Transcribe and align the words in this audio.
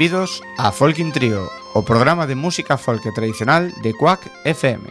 Benvidos 0.00 0.42
a 0.56 0.72
Folkin 0.72 1.12
Trio, 1.12 1.50
o 1.74 1.84
programa 1.84 2.26
de 2.26 2.32
música 2.34 2.78
folk 2.78 3.12
tradicional 3.12 3.68
de 3.84 3.92
Quack 3.92 4.32
FM. 4.48 4.88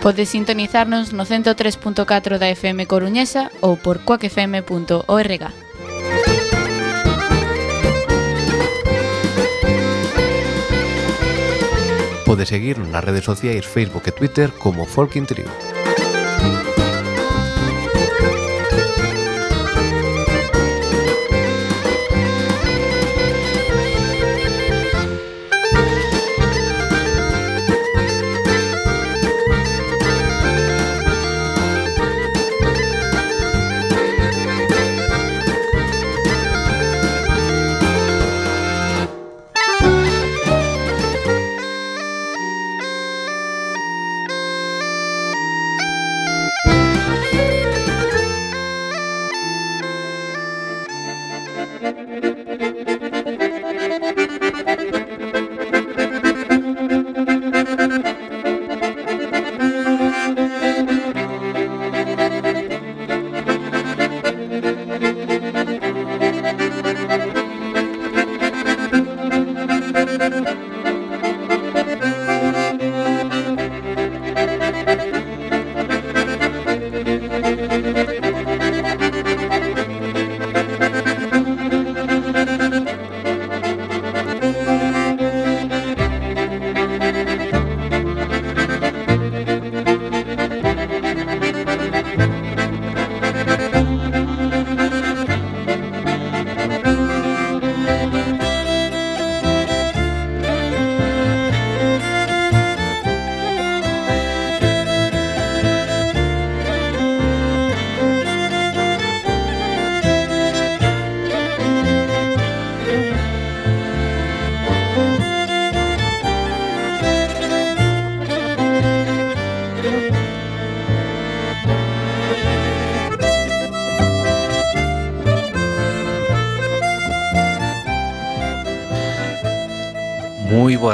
Podes 0.00 0.30
sintonizarnos 0.30 1.12
no 1.12 1.28
103.4 1.28 2.40
da 2.40 2.48
FM 2.48 2.88
Coruñesa 2.88 3.52
ou 3.60 3.76
por 3.76 4.00
cuacfm.org. 4.00 5.52
Podes 12.24 12.48
seguirnos 12.48 12.88
nas 12.88 13.04
redes 13.04 13.28
sociais 13.28 13.68
Facebook 13.68 14.08
e 14.08 14.16
Twitter 14.16 14.48
como 14.56 14.88
Folkin 14.88 15.28
Trio. 15.28 15.75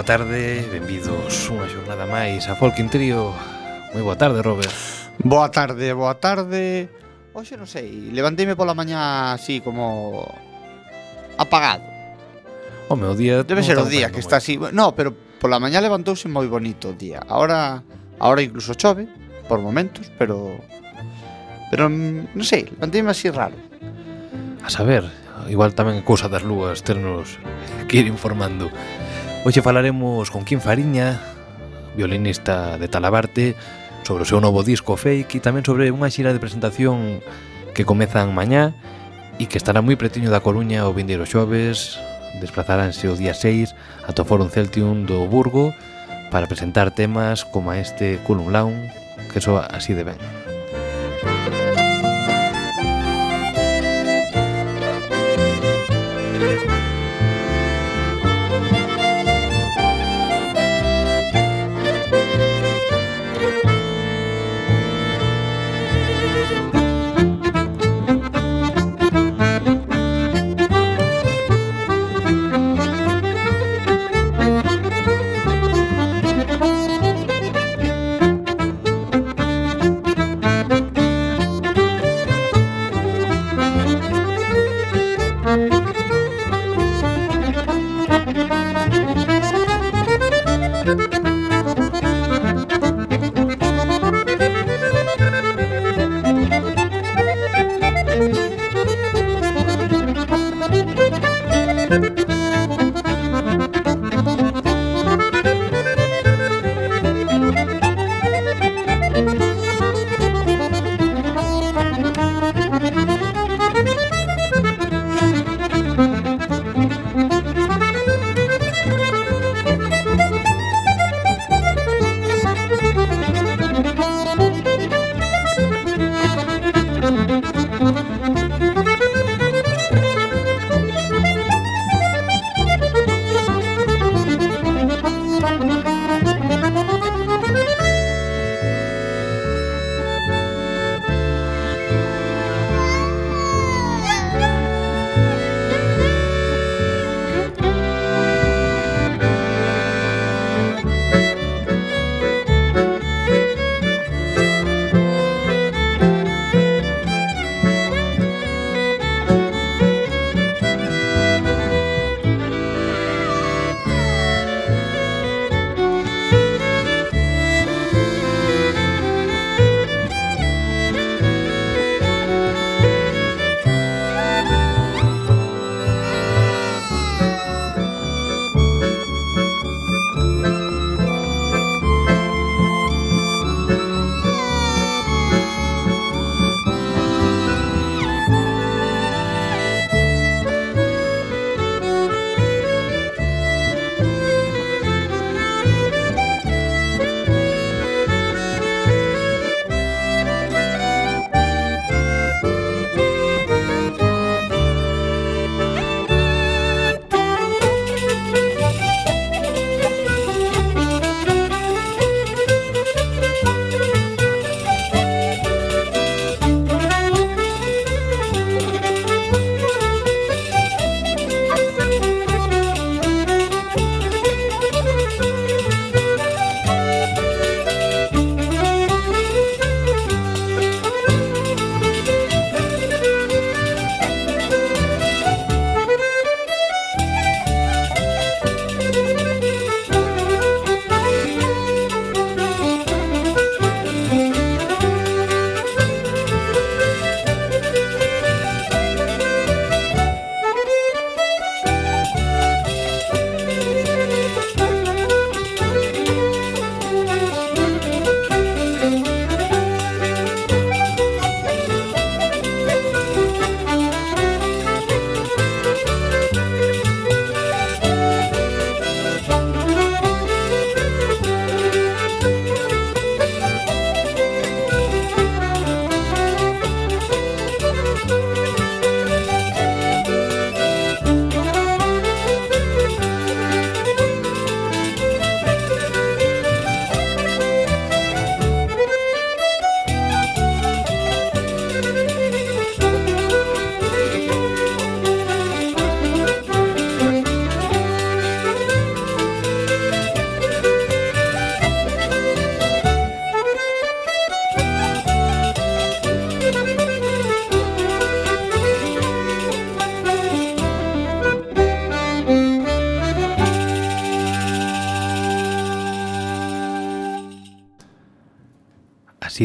boa 0.03 0.19
tarde, 0.19 0.67
benvidos 0.67 1.47
unha 1.47 1.71
xornada 1.71 2.11
máis 2.11 2.51
a 2.51 2.59
Folk 2.59 2.75
Trio. 2.91 3.31
Moi 3.95 4.03
boa 4.03 4.19
tarde, 4.19 4.43
Robert. 4.43 4.75
Boa 5.23 5.47
tarde, 5.47 5.95
boa 5.95 6.19
tarde. 6.19 6.91
Hoxe 7.31 7.55
non 7.55 7.71
sei, 7.71 8.11
levanteime 8.11 8.59
pola 8.59 8.75
mañá 8.75 9.31
así 9.31 9.63
como 9.63 10.27
apagado. 11.39 11.87
O 12.91 12.99
meu 12.99 13.15
día 13.15 13.47
Debe 13.47 13.63
ser 13.63 13.79
o 13.79 13.87
día 13.87 14.11
que 14.11 14.19
moi. 14.19 14.27
está 14.27 14.43
así. 14.43 14.59
No, 14.75 14.91
pero 14.99 15.15
pola 15.39 15.63
mañá 15.63 15.79
levantouse 15.79 16.27
moi 16.27 16.51
bonito 16.51 16.91
o 16.91 16.99
día. 16.99 17.23
Ahora 17.31 17.87
ahora 18.19 18.43
incluso 18.43 18.75
chove 18.75 19.07
por 19.47 19.63
momentos, 19.63 20.11
pero 20.19 20.59
pero 21.71 21.87
non 21.87 22.43
sei, 22.43 22.67
levanteime 22.75 23.15
así 23.15 23.31
raro. 23.31 23.55
A 24.67 24.71
saber, 24.71 25.07
igual 25.47 25.79
tamén 25.79 26.03
cousa 26.03 26.27
das 26.27 26.43
lúas 26.43 26.83
ternos 26.83 27.39
que 27.87 28.03
ir 28.03 28.11
informando. 28.11 28.67
Hoxe 29.45 29.61
falaremos 29.61 30.31
con 30.31 30.45
Kim 30.45 30.61
Fariña, 30.61 31.19
violinista 31.97 32.79
de 32.79 32.87
Talabarte, 32.87 33.57
sobre 34.07 34.23
o 34.23 34.27
seu 34.27 34.39
novo 34.39 34.63
disco 34.63 34.95
Fake 34.95 35.35
e 35.35 35.43
tamén 35.43 35.67
sobre 35.67 35.91
unha 35.91 36.07
xira 36.15 36.31
de 36.31 36.39
presentación 36.39 37.19
que 37.75 37.83
comezan 37.83 38.31
mañá 38.39 38.71
e 39.43 39.51
que 39.51 39.59
estará 39.59 39.83
moi 39.83 39.99
pretiño 39.99 40.31
da 40.31 40.47
Coruña 40.47 40.87
o 40.87 40.95
vindeiro 40.95 41.27
xoves, 41.27 41.99
desplazaránse 42.39 43.11
o 43.11 43.19
día 43.19 43.35
6 43.35 43.75
ata 44.07 44.23
o 44.23 44.47
Celtium 44.47 45.11
do 45.11 45.27
Burgo 45.27 45.75
para 46.31 46.47
presentar 46.47 46.95
temas 46.95 47.43
como 47.43 47.75
este 47.75 48.23
Culum 48.23 48.55
Laun, 48.55 48.95
que 49.35 49.43
soa 49.43 49.67
así 49.75 49.91
de 49.91 50.07
ben. 50.07 50.42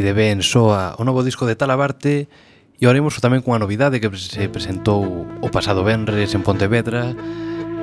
de 0.07 0.15
ben 0.15 0.39
soa 0.39 0.95
o 0.95 1.03
novo 1.03 1.19
disco 1.19 1.43
de 1.43 1.59
Talabarte 1.59 2.31
e 2.79 2.87
oremos 2.87 3.19
tamén 3.19 3.43
cunha 3.43 3.59
novidade 3.59 3.99
que 3.99 4.07
se 4.15 4.47
presentou 4.47 5.27
o 5.43 5.47
pasado 5.51 5.83
Benres 5.83 6.31
en 6.31 6.47
Pontevedra 6.47 7.11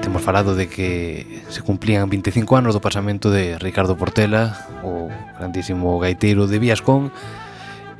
Temos 0.00 0.24
falado 0.24 0.56
de 0.56 0.64
que 0.72 1.44
se 1.52 1.60
cumplían 1.60 2.08
25 2.08 2.56
anos 2.56 2.72
do 2.72 2.80
pasamento 2.80 3.28
de 3.28 3.60
Ricardo 3.60 4.00
Portela 4.00 4.56
o 4.80 5.12
grandísimo 5.36 6.00
gaiteiro 6.00 6.48
de 6.48 6.56
Viascón 6.56 7.12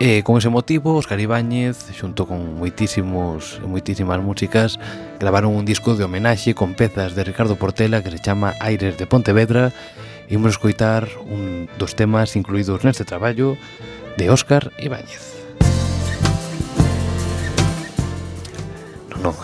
E 0.01 0.27
con 0.27 0.41
ese 0.41 0.51
motivo, 0.51 0.99
Óscar 0.99 1.21
Ibáñez, 1.21 1.93
xunto 1.95 2.27
con 2.27 2.59
moitísimos 2.59 3.63
e 3.63 3.67
moitísimas 3.69 4.19
músicas, 4.19 4.83
gravaron 5.23 5.55
un 5.55 5.63
disco 5.63 5.95
de 5.95 6.03
homenaxe 6.03 6.51
con 6.57 6.75
pezas 6.75 7.15
de 7.15 7.23
Ricardo 7.23 7.55
Portela 7.55 8.03
que 8.03 8.11
se 8.11 8.19
chama 8.19 8.59
Aires 8.59 8.99
de 8.99 9.07
Pontevedra. 9.07 9.71
Imos 10.27 10.59
escoitar 10.59 11.07
un 11.31 11.71
dos 11.79 11.95
temas 11.95 12.35
incluídos 12.35 12.83
neste 12.83 13.07
traballo, 13.07 13.55
de 14.17 14.31
Óscar 14.31 14.71
Ibáñez. 14.79 15.35
Non, 19.11 19.31
non. 19.31 19.35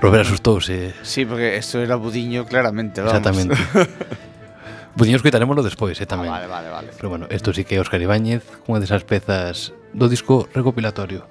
Robert 0.00 0.24
asustouse. 0.24 0.96
Sí, 1.04 1.24
porque 1.24 1.56
esto 1.56 1.80
era 1.80 1.96
Budiño 1.96 2.44
claramente, 2.44 3.00
vamos. 3.00 3.16
Exactamente. 3.16 3.56
Budiño 4.96 5.16
escoitarémoslo 5.16 5.62
despois, 5.62 5.96
eh, 6.00 6.08
tamén. 6.08 6.28
Ah, 6.28 6.42
vale, 6.42 6.48
vale, 6.50 6.68
vale. 6.68 6.88
Pero 6.96 7.08
bueno, 7.08 7.24
isto 7.30 7.54
sí 7.54 7.64
que 7.64 7.76
é 7.76 7.80
Óscar 7.80 8.02
Ibáñez, 8.02 8.42
unha 8.66 8.82
desas 8.82 9.06
pezas 9.06 9.70
do 9.94 10.10
disco 10.10 10.50
recopilatorio. 10.50 11.24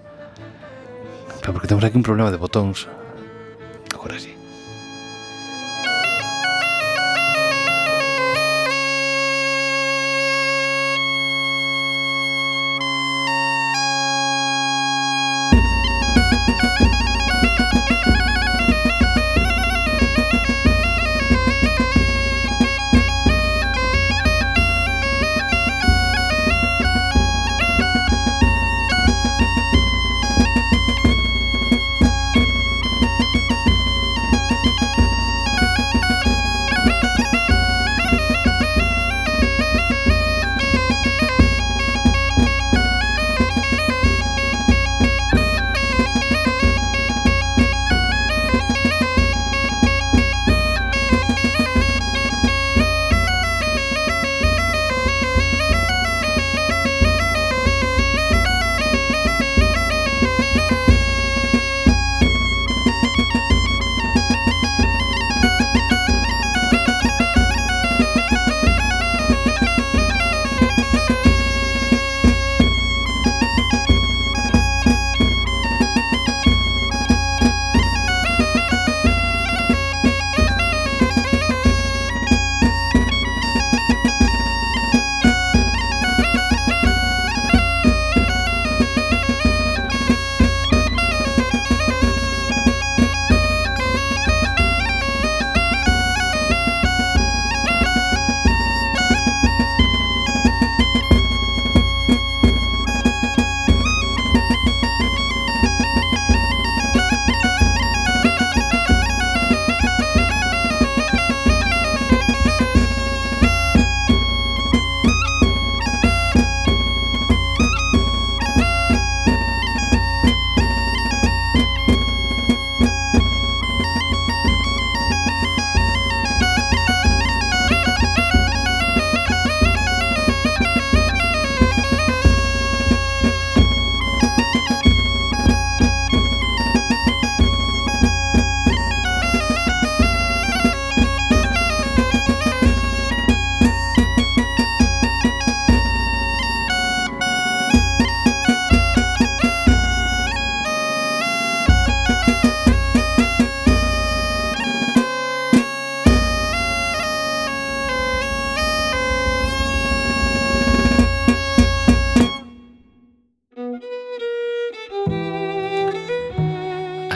Pero 1.43 1.51
porque 1.51 1.67
temos 1.67 1.83
aquí 1.83 1.99
un 1.99 2.05
problema 2.05 2.31
de 2.31 2.39
botóns. 2.39 2.87
Agora 3.91 4.15
sí. 4.15 4.38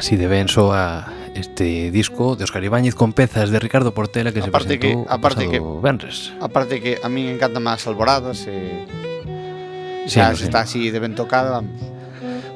así 0.03 0.17
de 0.17 0.27
benso 0.27 0.73
a 0.73 1.07
este 1.33 1.89
disco 1.89 2.35
de 2.35 2.43
Óscar 2.43 2.61
Ibáñez 2.61 2.93
con 2.93 3.13
pezas 3.13 3.51
de 3.51 3.57
Ricardo 3.57 3.93
Portela 3.93 4.33
que 4.33 4.43
aparte 4.43 4.75
se 4.75 4.79
presentou 4.83 5.07
que, 5.07 5.13
aparte 5.15 5.47
que, 5.47 5.59
Benres. 5.79 6.35
Aparte 6.43 6.83
que 6.83 6.99
a 6.99 7.07
mí 7.07 7.23
me 7.23 7.31
encantan 7.31 7.63
más 7.63 7.87
alboradas 7.87 8.43
e... 8.51 8.83
Sí, 10.03 10.19
xa 10.19 10.35
no, 10.35 10.35
está 10.35 10.59
no. 10.59 10.67
así 10.67 10.91
de 10.91 10.99
ben 10.99 11.15
tocada, 11.15 11.63
vamos. 11.63 11.79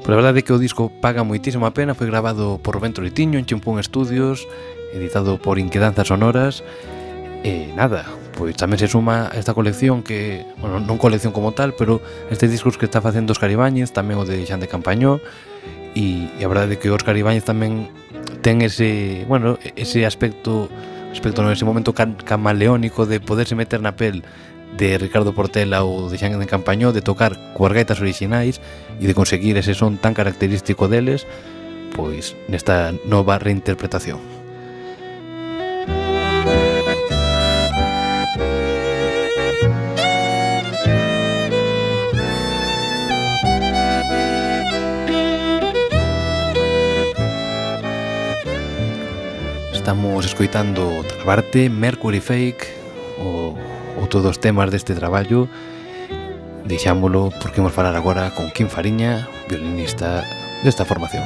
Pero 0.04 0.12
a 0.12 0.20
verdade 0.20 0.40
é 0.40 0.44
que 0.44 0.52
o 0.52 0.60
disco 0.60 0.92
paga 0.92 1.24
moitísima 1.24 1.72
pena 1.72 1.96
Foi 1.96 2.12
grabado 2.12 2.60
por 2.60 2.76
Rubén 2.76 2.92
Trolitiño 2.92 3.40
en 3.40 3.48
Chimpún 3.48 3.80
Estudios 3.80 4.44
Editado 4.92 5.40
por 5.40 5.56
Inquedanzas 5.56 6.12
Sonoras 6.12 6.68
E 7.48 7.72
nada, 7.80 8.12
pois 8.36 8.60
tamén 8.60 8.76
se 8.76 8.92
suma 8.92 9.32
a 9.32 9.40
esta 9.40 9.56
colección 9.56 10.04
que 10.04 10.44
Bueno, 10.60 10.84
non 10.84 11.00
colección 11.00 11.32
como 11.32 11.56
tal, 11.56 11.72
pero 11.80 12.04
estes 12.28 12.52
discos 12.52 12.76
que 12.76 12.84
está 12.84 13.00
facendo 13.00 13.32
Óscar 13.32 13.48
Ibáñez 13.48 13.96
Tamén 13.96 14.20
o 14.20 14.28
de 14.28 14.44
Xan 14.44 14.60
de 14.60 14.68
Campañó 14.68 15.24
e, 15.98 16.30
e 16.38 16.46
a 16.46 16.48
verdade 16.48 16.78
é 16.78 16.80
que 16.80 16.94
Óscar 16.94 17.18
Ibáñez 17.18 17.42
tamén 17.42 17.90
ten 18.46 18.62
ese, 18.62 19.26
bueno, 19.26 19.58
ese 19.74 20.06
aspecto 20.06 20.70
aspecto 21.10 21.42
no 21.42 21.50
ese 21.50 21.66
momento 21.66 21.98
camaleónico 21.98 23.10
de 23.10 23.18
poderse 23.18 23.58
meter 23.58 23.82
na 23.82 23.98
pel 23.98 24.22
de 24.78 25.02
Ricardo 25.02 25.34
Portela 25.34 25.82
ou 25.82 26.06
de 26.06 26.22
Xan 26.22 26.38
de 26.38 26.46
Campañó 26.46 26.94
de 26.94 27.02
tocar 27.02 27.34
coas 27.58 27.74
gaitas 27.74 27.98
orixinais 27.98 28.62
e 29.02 29.10
de 29.10 29.18
conseguir 29.18 29.58
ese 29.58 29.74
son 29.74 29.98
tan 29.98 30.14
característico 30.14 30.86
deles 30.86 31.26
pois 31.98 32.38
nesta 32.46 32.94
nova 33.10 33.42
reinterpretación. 33.42 34.37
Estamos 49.88 50.26
escoitando 50.26 51.02
Talabarte, 51.08 51.70
Mercury 51.70 52.20
Fake 52.20 52.68
ou, 53.24 53.56
ou 53.96 54.04
todos 54.12 54.36
os 54.36 54.38
temas 54.38 54.68
deste 54.68 54.92
traballo. 54.92 55.48
Deixámolo 56.68 57.32
porque 57.40 57.64
imos 57.64 57.72
falar 57.72 57.96
agora 57.96 58.36
con 58.36 58.52
Kim 58.52 58.68
Fariña, 58.68 59.32
violinista 59.48 60.28
desta 60.60 60.84
formación. 60.84 61.24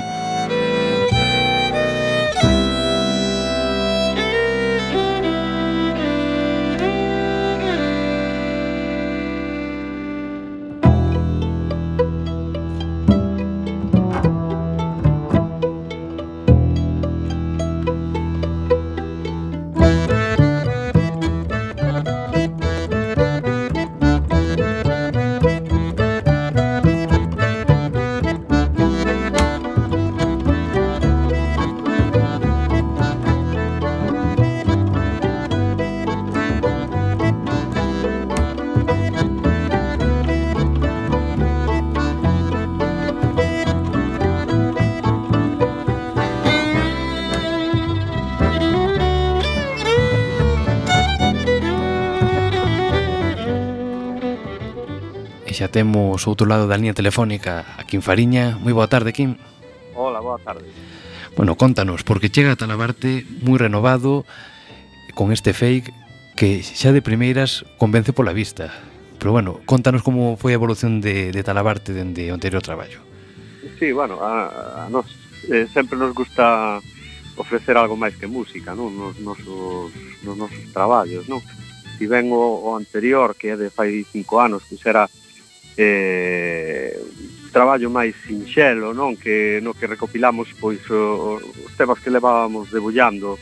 temos 56.11 56.27
outro 56.27 56.43
lado 56.43 56.67
da 56.67 56.75
línea 56.75 56.91
telefónica 56.91 57.63
a 57.79 57.87
Kim 57.87 58.03
Fariña. 58.03 58.59
Moi 58.59 58.75
boa 58.75 58.91
tarde, 58.91 59.15
Kim. 59.15 59.39
Hola, 59.95 60.19
boa 60.19 60.35
tarde. 60.43 60.67
Bueno, 61.39 61.55
contanos, 61.55 62.03
porque 62.03 62.27
chega 62.27 62.51
a 62.51 62.59
Talabarte 62.59 63.23
moi 63.39 63.55
renovado 63.55 64.27
con 65.15 65.31
este 65.31 65.55
fake 65.55 65.87
que 66.35 66.67
xa 66.67 66.91
de 66.91 66.99
primeiras 66.99 67.63
convence 67.79 68.11
pola 68.11 68.35
vista. 68.35 68.75
Pero 69.23 69.31
bueno, 69.31 69.63
contanos 69.63 70.03
como 70.03 70.35
foi 70.35 70.51
a 70.51 70.59
evolución 70.59 70.99
de, 70.99 71.31
de 71.31 71.47
Talabarte 71.47 71.95
dende 71.95 72.27
o 72.27 72.35
anterior 72.35 72.59
traballo. 72.59 72.99
Sí, 73.79 73.95
bueno, 73.95 74.19
a, 74.19 74.83
a 74.83 74.91
nos 74.91 75.07
eh, 75.47 75.71
sempre 75.71 75.95
nos 75.95 76.11
gusta 76.11 76.83
ofrecer 77.39 77.79
algo 77.79 77.95
máis 77.95 78.19
que 78.19 78.27
música, 78.27 78.75
non? 78.75 78.91
Nos 78.99 79.15
nosos, 79.23 79.95
nos 80.27 80.35
nosos 80.35 80.59
traballos, 80.75 81.31
non? 81.31 81.39
Si 81.95 82.03
ven 82.03 82.27
o, 82.35 82.67
o 82.67 82.75
anterior, 82.75 83.31
que 83.39 83.55
é 83.55 83.55
de 83.55 83.71
fai 83.71 84.03
cinco 84.11 84.43
anos, 84.43 84.67
que 84.67 84.75
xera 84.75 85.07
eh, 85.77 86.97
traballo 87.51 87.91
máis 87.91 88.15
sinxelo, 88.25 88.95
non? 88.95 89.19
Que 89.19 89.59
no 89.59 89.75
que 89.75 89.85
recopilamos 89.85 90.49
pois 90.57 90.79
o, 90.89 91.37
os 91.37 91.73
temas 91.75 91.99
que 91.99 92.09
levábamos 92.09 92.71
debullando 92.71 93.35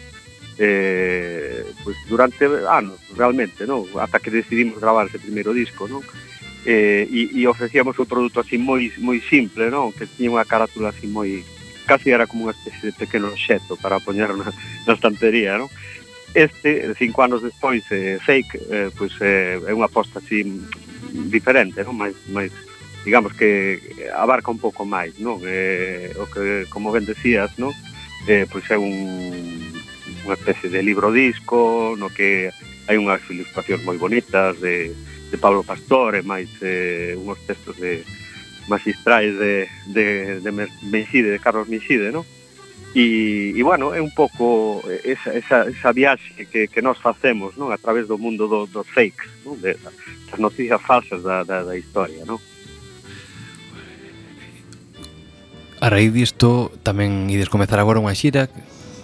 eh, 0.57 1.63
pois 1.83 1.95
durante 2.09 2.43
anos, 2.67 2.99
realmente, 3.15 3.63
non? 3.69 3.85
Ata 3.95 4.19
que 4.19 4.33
decidimos 4.33 4.81
gravar 4.81 5.07
ese 5.07 5.21
primeiro 5.21 5.53
disco, 5.53 5.87
non? 5.87 6.01
Eh, 6.67 7.07
e, 7.07 7.31
e 7.39 7.47
ofrecíamos 7.47 7.95
un 7.95 8.09
produto 8.09 8.43
así 8.43 8.59
moi 8.59 8.91
moi 8.99 9.21
simple, 9.23 9.71
non? 9.71 9.93
Que 9.95 10.09
tiña 10.09 10.35
unha 10.35 10.49
carátula 10.49 10.91
así 10.91 11.07
moi 11.07 11.45
casi 11.87 12.11
era 12.11 12.27
como 12.27 12.49
unha 12.49 12.57
especie 12.57 12.91
de 12.91 12.97
pequeno 12.97 13.31
xeto 13.33 13.77
para 13.79 14.03
poñer 14.03 14.33
na, 14.35 14.51
na 14.85 14.93
estantería, 14.93 15.55
non? 15.55 15.71
Este, 16.33 16.93
cinco 16.93 17.25
anos 17.25 17.41
despois, 17.41 17.81
eh, 17.89 18.21
Fake, 18.21 18.53
eh, 18.69 18.89
pois, 18.93 19.17
eh, 19.21 19.57
é 19.65 19.73
unha 19.73 19.89
aposta 19.89 20.21
así 20.21 20.45
diferente, 21.11 21.83
non? 21.83 21.95
Mais, 21.97 22.15
mais 22.29 22.51
digamos 23.05 23.33
que 23.33 23.79
abarca 24.13 24.51
un 24.51 24.59
pouco 24.59 24.85
máis, 24.85 25.17
non? 25.19 25.41
Eh, 25.43 26.13
o 26.19 26.25
que, 26.27 26.67
como 26.69 26.91
ben 26.91 27.05
decías, 27.05 27.55
non? 27.57 27.73
Eh, 28.27 28.45
pois 28.51 28.65
é 28.69 28.77
un, 28.77 28.93
unha 30.27 30.35
especie 30.35 30.69
de 30.69 30.83
libro 30.83 31.09
disco 31.09 31.95
no 31.97 32.11
que 32.11 32.51
hai 32.89 32.97
unhas 32.97 33.23
ilustracións 33.29 33.85
moi 33.85 33.97
bonitas 33.97 34.57
de, 34.59 34.91
de 35.31 35.37
Pablo 35.37 35.63
Pastor 35.63 36.17
e 36.17 36.21
máis 36.25 36.49
eh, 36.61 37.15
unhos 37.17 37.39
textos 37.45 37.77
de 37.77 38.03
magistrais 38.69 39.33
de, 39.37 39.65
de, 39.89 40.05
de 40.41 40.49
Meixide, 40.85 41.33
de 41.33 41.41
Carlos 41.41 41.69
Meixide, 41.69 42.13
non? 42.13 42.25
E, 42.95 43.53
e 43.53 43.61
bueno, 43.61 43.93
é 43.93 44.01
un 44.01 44.09
pouco 44.09 44.81
esa, 45.05 45.29
esa, 45.37 45.69
esa 45.69 45.93
viaxe 45.93 46.45
que, 46.49 46.65
que 46.65 46.81
nós 46.81 46.97
facemos 46.97 47.53
non 47.53 47.69
a 47.69 47.77
través 47.77 48.09
do 48.09 48.17
mundo 48.17 48.49
do, 48.49 48.65
dos 48.65 48.89
fakes, 48.89 49.29
non? 49.45 49.61
De, 49.61 49.77
das 49.77 50.39
noticias 50.41 50.81
falsas 50.81 51.21
da, 51.21 51.45
da, 51.45 51.61
da 51.61 51.77
historia. 51.77 52.25
Non? 52.25 52.41
A 55.79 55.87
raíz 55.87 56.11
disto 56.11 56.73
tamén 56.81 57.29
ides 57.29 57.47
comezar 57.47 57.77
agora 57.77 58.01
unha 58.01 58.17
xira 58.17 58.49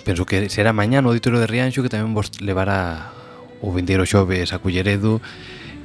Penso 0.04 0.28
que 0.28 0.52
será 0.52 0.76
mañá 0.76 1.00
no 1.00 1.08
Auditorio 1.14 1.40
de 1.40 1.48
Rianxo 1.48 1.80
Que 1.80 1.94
tamén 1.94 2.12
vos 2.12 2.36
levará 2.44 3.16
o 3.64 3.72
vindeiro 3.72 4.04
xoves 4.04 4.52
a 4.52 4.60
Culleredo 4.60 5.24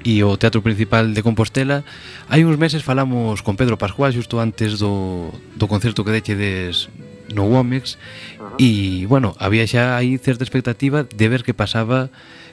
E 0.03 0.27
o 0.27 0.35
Teatro 0.35 0.67
Principal 0.67 1.15
de 1.15 1.23
Compostela 1.23 1.87
Hai 2.27 2.43
uns 2.43 2.59
meses 2.59 2.83
falamos 2.83 3.39
con 3.39 3.55
Pedro 3.55 3.79
Pascual 3.79 4.11
Justo 4.11 4.43
antes 4.43 4.83
do, 4.83 5.31
do 5.55 5.71
concerto 5.71 6.03
que 6.03 6.11
dechedes 6.11 6.91
no 7.35 7.45
Womex 7.45 7.97
uh 8.39 8.43
-huh. 8.43 8.55
e, 8.59 9.07
bueno, 9.07 9.35
había 9.39 9.67
xa 9.67 9.97
aí 9.97 10.19
certa 10.19 10.45
expectativa 10.45 11.05
de 11.05 11.27
ver 11.29 11.43
que 11.43 11.55
pasaba 11.55 12.11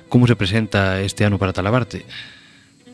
como 0.09 0.27
se 0.27 0.35
presenta 0.35 1.01
este 1.01 1.25
ano 1.25 1.37
para 1.37 1.53
Talabarte. 1.53 2.05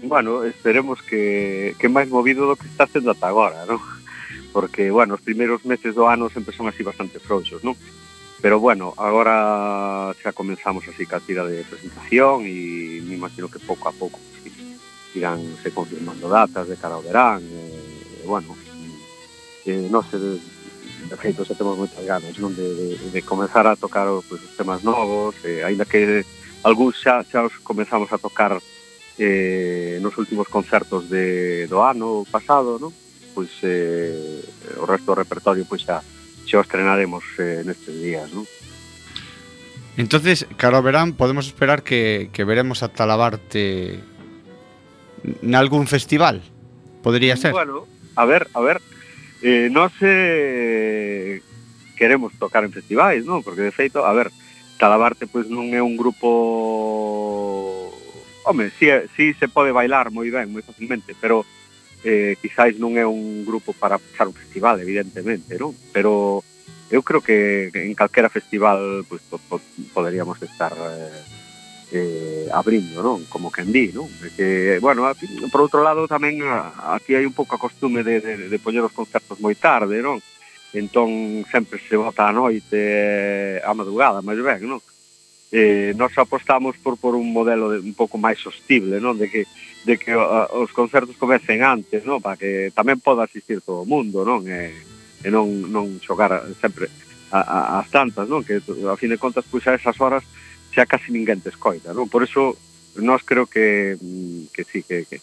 Bueno, 0.04 0.44
esperemos 0.44 1.02
que, 1.02 1.76
que 1.80 1.88
máis 1.88 2.12
movido 2.12 2.44
do 2.44 2.60
que 2.60 2.68
está 2.68 2.84
sendo 2.92 3.16
ata 3.16 3.32
agora, 3.32 3.64
non? 3.64 3.80
Porque, 4.52 4.92
bueno, 4.92 5.16
os 5.16 5.24
primeiros 5.24 5.64
meses 5.64 5.96
do 5.96 6.12
ano 6.12 6.28
sempre 6.28 6.52
son 6.52 6.68
así 6.68 6.84
bastante 6.84 7.24
frouxos, 7.24 7.64
non? 7.64 7.80
Pero 8.44 8.60
bueno, 8.60 8.92
agora 9.00 10.12
xa 10.20 10.36
comenzamos 10.36 10.84
así 10.92 11.08
ca 11.08 11.24
tira 11.24 11.48
de 11.48 11.64
presentación 11.64 12.44
e 12.44 13.00
me 13.08 13.16
imagino 13.16 13.48
que 13.48 13.64
pouco 13.64 13.88
a 13.88 13.96
pouco 13.96 14.20
pues, 14.20 14.52
irán 15.16 15.40
se 15.64 15.72
confirmando 15.72 16.28
datas 16.28 16.68
de 16.68 16.76
cara 16.76 17.00
ao 17.00 17.06
verán 17.06 17.40
e, 17.40 18.28
bueno, 18.28 18.52
eh, 19.64 19.88
non 19.88 20.04
sei, 20.04 20.20
de 21.10 21.18
feito, 21.18 21.46
xa 21.46 21.56
temos 21.56 21.78
moitas 21.78 22.04
ganas 22.06 22.36
non? 22.40 22.54
De, 22.56 22.64
de, 22.64 22.88
de 23.12 23.22
comenzar 23.22 23.68
a 23.68 23.76
tocar 23.76 24.08
pues, 24.28 24.42
os 24.44 24.54
temas 24.56 24.84
novos, 24.84 25.36
eh, 25.44 25.64
aínda 25.64 25.86
que 25.86 26.24
algúns 26.64 27.00
xa, 27.00 27.24
xa 27.24 27.44
os 27.44 27.56
comenzamos 27.62 28.12
a 28.12 28.18
tocar 28.18 28.58
eh, 29.20 30.00
nos 30.02 30.18
últimos 30.18 30.48
concertos 30.48 31.10
de, 31.10 31.68
do 31.68 31.84
ano 31.84 32.24
pasado, 32.30 32.80
non? 32.80 32.92
pois 33.34 33.50
eh, 33.66 34.42
o 34.78 34.86
resto 34.86 35.14
do 35.14 35.20
repertorio 35.20 35.66
pois 35.66 35.84
xa, 35.84 36.00
xa 36.46 36.56
os 36.62 36.66
estrenaremos 36.66 37.24
eh, 37.42 37.66
nestes 37.66 37.96
días, 37.98 38.30
non? 38.32 38.46
Entonces, 39.94 40.50
caro 40.58 40.82
verán, 40.82 41.14
podemos 41.14 41.46
esperar 41.46 41.86
que, 41.86 42.34
que 42.34 42.42
veremos 42.42 42.82
a 42.82 42.90
Talabarte 42.90 44.02
nalgún 45.42 45.86
festival? 45.86 46.42
Podría 47.06 47.38
ser? 47.38 47.52
Bueno, 47.52 47.86
a 48.16 48.26
ver, 48.26 48.50
a 48.54 48.62
ver, 48.62 48.82
eh, 49.44 49.68
nós 49.70 49.92
eh, 50.02 51.44
queremos 52.00 52.32
tocar 52.40 52.64
en 52.64 52.72
festivais, 52.72 53.28
non? 53.28 53.44
Porque 53.44 53.62
de 53.62 53.76
feito, 53.76 54.08
a 54.08 54.16
ver, 54.16 54.32
Talabarte 54.80 55.28
pois 55.28 55.52
non 55.52 55.70
é 55.76 55.84
un 55.84 56.00
grupo 56.00 57.94
Home, 58.46 58.72
si, 58.78 58.88
si 59.16 59.34
se 59.34 59.48
pode 59.48 59.72
bailar 59.72 60.12
moi 60.12 60.28
ben, 60.28 60.52
moi 60.52 60.60
facilmente, 60.60 61.16
pero 61.16 61.48
eh, 62.04 62.36
quizáis 62.44 62.76
non 62.76 63.00
é 63.00 63.08
un 63.08 63.48
grupo 63.48 63.72
para 63.72 63.96
pasar 63.96 64.28
un 64.28 64.36
festival, 64.36 64.84
evidentemente, 64.84 65.56
non? 65.56 65.72
Pero 65.96 66.44
eu 66.92 67.02
creo 67.08 67.24
que 67.24 67.72
en 67.72 67.96
calquera 67.96 68.28
festival 68.28 69.08
pues, 69.08 69.24
po, 69.32 69.40
po, 69.48 69.64
poderíamos 69.96 70.44
estar 70.44 70.76
eh, 70.76 71.33
eh, 71.94 72.50
abrindo, 72.52 73.06
non? 73.06 73.24
Como 73.30 73.54
quen 73.54 73.70
di, 73.70 73.94
non? 73.94 74.10
E 74.26 74.34
que, 74.34 74.48
bueno, 74.82 75.06
por 75.54 75.62
outro 75.62 75.86
lado 75.86 76.10
tamén 76.10 76.42
a, 76.42 76.98
aquí 76.98 77.14
hai 77.14 77.24
un 77.24 77.38
pouco 77.38 77.56
a 77.56 77.62
costume 77.62 78.02
de, 78.02 78.20
de, 78.20 78.34
de 78.50 78.58
poñer 78.58 78.82
os 78.82 78.98
concertos 78.98 79.38
moi 79.38 79.54
tarde, 79.54 80.02
non? 80.02 80.18
Entón 80.74 81.46
sempre 81.54 81.78
se 81.78 81.94
vota 81.94 82.26
a 82.26 82.34
noite 82.34 82.74
eh, 82.74 83.62
a 83.62 83.78
madrugada, 83.78 84.26
máis 84.26 84.42
ben, 84.42 84.66
non? 84.66 84.82
Eh, 85.54 85.94
nós 85.94 86.18
apostamos 86.18 86.74
por, 86.82 86.98
por 86.98 87.14
un 87.14 87.30
modelo 87.30 87.70
de, 87.70 87.78
un 87.78 87.94
pouco 87.94 88.18
máis 88.18 88.42
sostible, 88.42 88.98
non? 88.98 89.14
De 89.14 89.30
que, 89.30 89.46
de 89.86 90.02
que 90.02 90.18
a, 90.18 90.50
os 90.50 90.74
concertos 90.74 91.14
comecen 91.22 91.62
antes, 91.62 92.02
non? 92.10 92.18
Para 92.18 92.42
que 92.42 92.74
tamén 92.74 92.98
poda 92.98 93.30
asistir 93.30 93.62
todo 93.62 93.86
o 93.86 93.90
mundo, 93.90 94.26
non? 94.26 94.42
E, 94.50 94.74
e 95.22 95.30
non, 95.30 95.46
non 95.70 96.02
xogar 96.02 96.42
sempre 96.58 96.90
a, 97.30 97.38
a, 97.38 97.60
as 97.86 97.88
tantas, 97.94 98.26
non? 98.26 98.42
Que 98.42 98.58
a 98.66 98.98
fin 98.98 99.14
de 99.14 99.22
contas, 99.22 99.46
pois 99.46 99.62
a 99.70 99.78
esas 99.78 99.94
horas 100.02 100.26
xa 100.74 100.90
casi 100.90 101.14
ninguén 101.14 101.40
te 101.40 101.54
escoita, 101.54 101.94
non? 101.94 102.10
Por 102.10 102.26
eso 102.26 102.58
nós 102.98 103.22
creo 103.22 103.46
que 103.46 103.98
mm, 104.02 104.50
que 104.54 104.64
sí, 104.66 104.82
que, 104.82 105.06
que, 105.06 105.22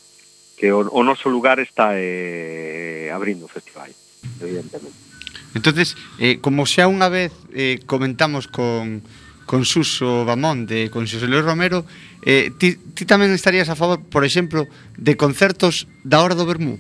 que 0.57 0.73
o, 0.73 0.87
o 0.87 1.03
noso 1.03 1.27
lugar 1.27 1.59
está 1.59 1.99
eh, 1.99 3.11
abrindo 3.11 3.47
o 3.47 3.51
festival, 3.51 3.91
evidentemente. 4.39 4.97
Entonces, 5.55 5.99
eh, 6.23 6.39
como 6.39 6.63
xa 6.63 6.87
unha 6.87 7.11
vez 7.11 7.35
eh, 7.51 7.83
comentamos 7.85 8.47
con 8.47 9.03
con 9.51 9.67
Suso 9.67 10.23
Bamonde, 10.23 10.95
con 10.95 11.11
Xosé 11.11 11.27
Luis 11.27 11.43
Romero, 11.43 11.83
eh, 12.23 12.55
ti, 12.55 12.79
ti 12.95 13.03
tamén 13.03 13.35
estarías 13.35 13.67
a 13.67 13.75
favor, 13.75 13.99
por 13.99 14.23
exemplo, 14.23 14.71
de 14.95 15.19
concertos 15.19 15.91
da 16.07 16.23
hora 16.23 16.39
do 16.39 16.47
Bermú? 16.47 16.79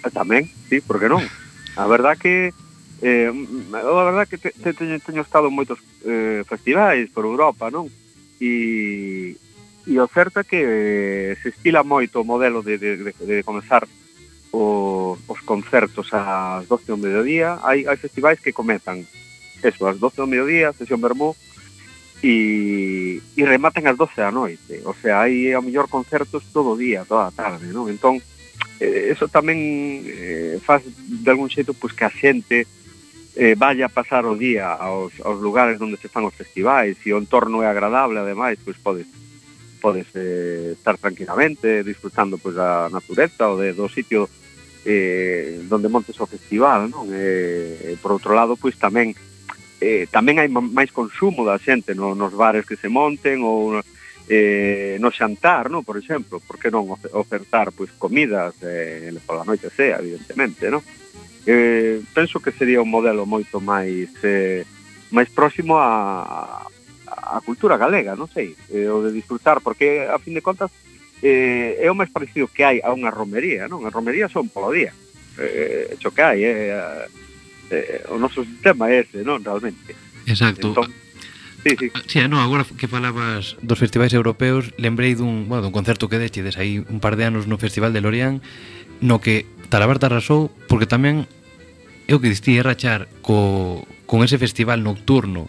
Ah, 0.00 0.08
tamén, 0.08 0.48
sí, 0.72 0.80
por 0.80 0.96
que 0.96 1.12
non? 1.12 1.20
A 1.76 1.84
verdad 1.84 2.16
que 2.16 2.56
Eh, 3.02 3.26
a 3.74 4.04
verdad 4.04 4.28
que 4.28 4.38
te, 4.38 4.50
te, 4.50 4.72
teño, 4.72 5.00
teño 5.00 5.22
estado 5.22 5.50
en 5.50 5.58
moitos 5.58 5.82
eh, 6.06 6.46
festivais 6.46 7.10
por 7.10 7.26
Europa, 7.26 7.66
non? 7.66 7.90
E, 8.38 9.34
e 9.90 9.94
o 9.98 10.06
certo 10.06 10.38
é 10.38 10.46
que 10.46 10.62
eh, 10.62 11.34
se 11.42 11.50
estila 11.50 11.82
moito 11.82 12.22
o 12.22 12.28
modelo 12.28 12.62
de, 12.62 12.78
de, 12.78 12.90
de, 13.02 13.10
de 13.10 13.42
comenzar 13.42 13.90
o, 14.54 15.18
os 15.18 15.40
concertos 15.42 16.14
ás 16.14 16.62
12 16.70 16.94
do 16.94 17.02
mediodía. 17.02 17.58
Hai, 17.66 17.82
hai 17.90 17.98
festivais 17.98 18.38
que 18.38 18.54
comezan 18.54 19.02
eso, 19.66 19.82
ás 19.90 19.98
12 19.98 20.22
do 20.22 20.30
mediodía, 20.30 20.70
sesión 20.70 21.02
Bermú, 21.02 21.34
e, 22.22 23.18
e 23.34 23.42
rematan 23.42 23.90
ás 23.90 23.98
12 23.98 24.14
da 24.14 24.30
noite. 24.30 24.78
O 24.86 24.94
sea, 24.94 25.26
hai 25.26 25.50
ao 25.50 25.66
mellor 25.66 25.90
concertos 25.90 26.46
todo 26.54 26.78
o 26.78 26.78
día, 26.78 27.02
toda 27.02 27.26
a 27.26 27.34
tarde, 27.34 27.66
non? 27.74 27.90
Entón, 27.90 28.22
eh, 28.78 29.10
eso 29.10 29.26
tamén 29.26 29.58
eh, 30.06 30.62
faz 30.62 30.86
de 30.86 31.26
algún 31.26 31.50
xeito 31.50 31.74
pois, 31.74 31.90
que 31.90 32.06
a 32.06 32.12
xente 32.14 32.62
eh, 33.36 33.54
vaya 33.56 33.86
a 33.86 33.94
pasar 33.94 34.26
o 34.26 34.36
día 34.36 34.72
aos, 34.72 35.12
aos 35.24 35.40
lugares 35.40 35.80
onde 35.80 35.96
se 35.96 36.12
fan 36.12 36.28
os 36.28 36.36
festivais 36.36 37.00
e 37.06 37.16
o 37.16 37.20
entorno 37.20 37.64
é 37.64 37.68
agradable, 37.68 38.20
ademais, 38.20 38.60
pois 38.60 38.76
podes 38.76 39.08
podes 39.82 40.06
eh, 40.14 40.78
estar 40.78 40.94
tranquilamente 40.96 41.82
disfrutando 41.82 42.38
pois 42.38 42.54
da 42.54 42.86
natureza 42.92 43.50
ou 43.50 43.58
de, 43.58 43.74
do 43.74 43.90
sitio 43.90 44.30
eh, 44.84 45.58
donde 45.66 45.88
montes 45.88 46.14
o 46.20 46.26
festival, 46.26 46.86
non? 46.86 47.10
Eh, 47.10 47.98
por 47.98 48.14
outro 48.14 48.36
lado, 48.36 48.54
pois 48.54 48.78
tamén 48.78 49.16
eh, 49.82 50.06
tamén 50.12 50.38
hai 50.38 50.46
máis 50.52 50.94
consumo 50.94 51.42
da 51.42 51.58
xente 51.58 51.96
no, 51.96 52.14
nos 52.14 52.30
bares 52.36 52.62
que 52.62 52.78
se 52.78 52.86
monten 52.86 53.42
ou 53.42 53.80
eh, 54.30 55.00
no 55.02 55.10
xantar, 55.10 55.66
no, 55.66 55.82
por 55.82 55.98
exemplo, 55.98 56.38
por 56.38 56.62
que 56.62 56.70
non 56.70 56.86
ofertar 57.16 57.74
pois 57.74 57.90
comidas 57.98 58.54
eh, 58.62 59.10
pola 59.26 59.42
noite 59.42 59.66
sea, 59.74 59.98
evidentemente, 59.98 60.70
non? 60.70 60.84
eh, 61.46 62.00
penso 62.14 62.40
que 62.40 62.52
sería 62.52 62.82
un 62.82 62.90
modelo 62.90 63.26
moito 63.26 63.58
máis 63.58 64.10
eh, 64.22 64.64
máis 65.10 65.28
próximo 65.28 65.76
a, 65.76 66.64
a 67.06 67.38
cultura 67.44 67.76
galega, 67.76 68.16
non 68.16 68.30
sei, 68.30 68.56
eh, 68.72 68.88
o 68.88 69.02
de 69.04 69.12
disfrutar, 69.12 69.60
porque 69.60 70.06
a 70.08 70.16
fin 70.18 70.34
de 70.34 70.44
contas 70.44 70.70
eh, 71.22 71.78
é 71.78 71.88
o 71.90 71.98
máis 71.98 72.10
parecido 72.10 72.50
que 72.50 72.64
hai 72.64 72.78
a 72.80 72.90
unha 72.94 73.12
romería, 73.12 73.66
non? 73.68 73.84
A 73.86 73.90
romería 73.92 74.30
son 74.32 74.48
polo 74.48 74.72
día, 74.72 74.94
eh, 75.38 75.94
xo 75.98 76.10
que 76.10 76.22
hai, 76.22 76.40
eh, 76.42 76.72
eh, 77.70 78.04
eh, 78.06 78.12
o 78.12 78.18
noso 78.18 78.42
sistema 78.42 78.90
é 78.90 79.04
ese, 79.06 79.22
non, 79.22 79.42
realmente. 79.42 79.94
Exacto. 80.26 80.74
Entón, 80.74 80.90
Sí, 81.62 81.76
sí. 81.78 81.90
Ah, 81.94 82.02
sí, 82.06 82.18
ah, 82.18 82.26
no, 82.26 82.40
agora 82.40 82.66
que 82.66 82.88
falabas 82.88 83.56
dos 83.62 83.78
festivais 83.78 84.12
europeos, 84.12 84.74
lembrei 84.82 85.14
dun, 85.14 85.46
bueno, 85.46 85.62
dun 85.62 85.70
concerto 85.70 86.10
que 86.10 86.18
deches 86.18 86.58
aí 86.58 86.82
un 86.82 86.98
par 86.98 87.14
de 87.14 87.22
anos 87.22 87.46
no 87.46 87.54
Festival 87.54 87.94
de 87.94 88.02
Lorient, 88.02 88.42
no 88.98 89.22
que 89.22 89.46
Talabarta 89.72 90.04
arrasou 90.04 90.52
porque 90.68 90.84
tamén 90.84 91.24
é 92.04 92.12
o 92.12 92.20
que 92.20 92.28
distí 92.28 92.60
é 92.60 92.62
rachar 92.62 93.08
co, 93.24 93.80
con 94.04 94.20
ese 94.20 94.36
festival 94.36 94.84
nocturno 94.84 95.48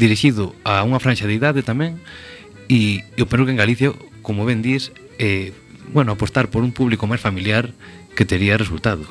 dirixido 0.00 0.56
a 0.64 0.80
unha 0.88 0.96
franxa 0.96 1.28
de 1.28 1.36
idade 1.36 1.60
tamén 1.60 2.00
e, 2.72 3.04
eu 3.20 3.28
penso 3.28 3.44
que 3.44 3.52
en 3.52 3.60
Galicia, 3.60 3.92
como 4.24 4.48
ben 4.48 4.64
dís, 4.64 4.88
eh, 5.20 5.52
bueno, 5.92 6.16
apostar 6.16 6.48
por 6.48 6.64
un 6.64 6.72
público 6.72 7.04
máis 7.04 7.20
familiar 7.20 7.76
que 8.16 8.24
tería 8.24 8.56
resultado. 8.56 9.04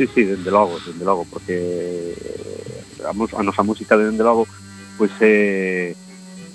Sí, 0.00 0.08
sí, 0.08 0.24
dende 0.24 0.48
logo, 0.48 0.80
dende 0.88 1.04
logo, 1.04 1.28
porque 1.28 2.16
eh, 2.16 3.04
a, 3.04 3.12
a 3.12 3.42
nosa 3.44 3.60
música 3.60 4.00
dende 4.00 4.24
logo 4.24 4.48
pois 4.96 5.12
pues, 5.20 5.20
é, 5.20 5.92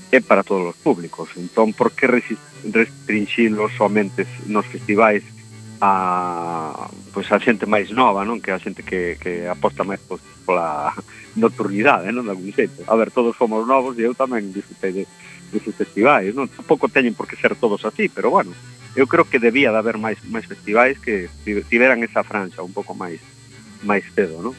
é 0.09 0.19
para 0.25 0.41
todos 0.41 0.73
os 0.73 0.77
públicos. 0.81 1.29
Entón, 1.37 1.77
por 1.77 1.93
que 1.93 2.09
restringilos 2.09 3.77
somente 3.77 4.25
nos 4.49 4.65
festivais 4.65 5.36
a 5.81 6.89
pois 7.13 7.29
a 7.31 7.37
xente 7.39 7.65
máis 7.69 7.93
nova, 7.93 8.25
non? 8.25 8.41
Que 8.41 8.51
a 8.53 8.61
xente 8.61 8.81
que, 8.81 9.17
que 9.21 9.45
aposta 9.45 9.85
máis 9.85 10.01
pois, 10.05 10.21
pola 10.45 10.93
nocturnidade, 11.37 12.09
non? 12.09 12.25
De 12.25 12.33
algún 12.33 12.53
xeito. 12.53 12.81
A 12.89 12.97
ver, 12.97 13.13
todos 13.13 13.37
fomos 13.37 13.65
novos 13.65 13.97
e 13.97 14.05
eu 14.05 14.17
tamén 14.17 14.49
disfrutei 14.49 14.91
de, 14.93 15.03
deses 15.53 15.75
festivais, 15.75 16.33
non? 16.33 16.49
Tampouco 16.49 16.89
teñen 16.89 17.13
por 17.13 17.29
que 17.29 17.37
ser 17.37 17.53
todos 17.55 17.85
así, 17.85 18.09
pero 18.09 18.33
bueno, 18.33 18.51
eu 18.97 19.05
creo 19.05 19.29
que 19.29 19.37
debía 19.37 19.69
de 19.71 19.77
haber 19.77 20.01
máis 20.01 20.17
máis 20.27 20.49
festivais 20.49 20.97
que 20.97 21.29
tiveran 21.69 22.01
esa 22.01 22.25
franxa 22.25 22.65
un 22.65 22.73
pouco 22.73 22.97
máis 22.97 23.21
máis 23.85 24.03
cedo, 24.17 24.41
non? 24.41 24.55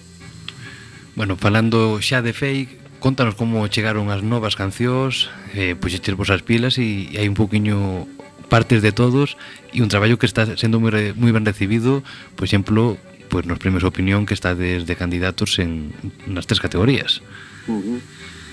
Bueno, 1.18 1.34
falando 1.34 1.98
xa 1.98 2.22
de 2.22 2.30
fake, 2.30 3.02
contanos 3.02 3.34
como 3.34 3.66
chegaron 3.66 4.14
as 4.14 4.22
novas 4.22 4.54
cancións, 4.54 5.34
eh, 5.58 5.74
puxetes 5.74 6.14
vos 6.14 6.30
as 6.30 6.46
pilas 6.46 6.78
e, 6.78 7.10
e 7.10 7.18
hai 7.18 7.26
un 7.26 7.34
poquinho 7.34 8.06
partes 8.48 8.82
de 8.82 8.92
todos 8.92 9.36
e 9.72 9.84
un 9.84 9.92
traballo 9.92 10.18
que 10.18 10.26
está 10.26 10.48
sendo 10.56 10.80
moi, 10.80 11.12
moi 11.14 11.32
ben 11.32 11.44
recibido, 11.44 12.02
por 12.34 12.48
exemplo, 12.48 12.96
pues, 13.28 13.44
nos 13.44 13.60
premios 13.60 13.84
opinión 13.84 14.24
que 14.24 14.34
está 14.34 14.56
desde 14.56 14.96
candidatos 14.96 15.60
en 15.60 15.92
nas 16.26 16.48
tres 16.48 16.58
categorías. 16.58 17.20
Uh 17.68 17.78
-huh. 17.78 18.00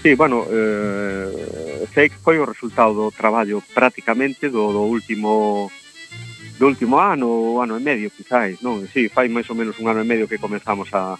Sí, 0.05 0.13
bueno, 0.13 0.45
eh, 0.51 1.87
sei 1.95 2.13
foi 2.13 2.37
o 2.37 2.45
resultado 2.45 2.93
do 2.93 3.09
traballo 3.09 3.63
prácticamente 3.73 4.53
do, 4.53 4.69
do 4.69 4.85
último 4.85 5.71
do 6.59 6.65
último 6.69 7.01
ano, 7.01 7.25
o 7.25 7.59
ano 7.59 7.75
e 7.75 7.81
medio, 7.81 8.13
quizáis, 8.13 8.61
non? 8.61 8.85
Sí, 8.85 9.09
fai 9.09 9.27
máis 9.27 9.49
ou 9.49 9.57
menos 9.57 9.81
un 9.81 9.89
ano 9.89 10.05
e 10.05 10.07
medio 10.07 10.29
que 10.29 10.37
comenzamos 10.37 10.93
a, 10.93 11.17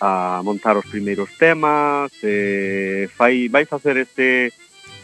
a 0.00 0.40
montar 0.42 0.74
os 0.80 0.88
primeiros 0.88 1.30
temas, 1.36 2.10
eh, 2.24 3.12
fai, 3.12 3.52
vai 3.52 3.68
facer 3.68 4.00
este, 4.00 4.50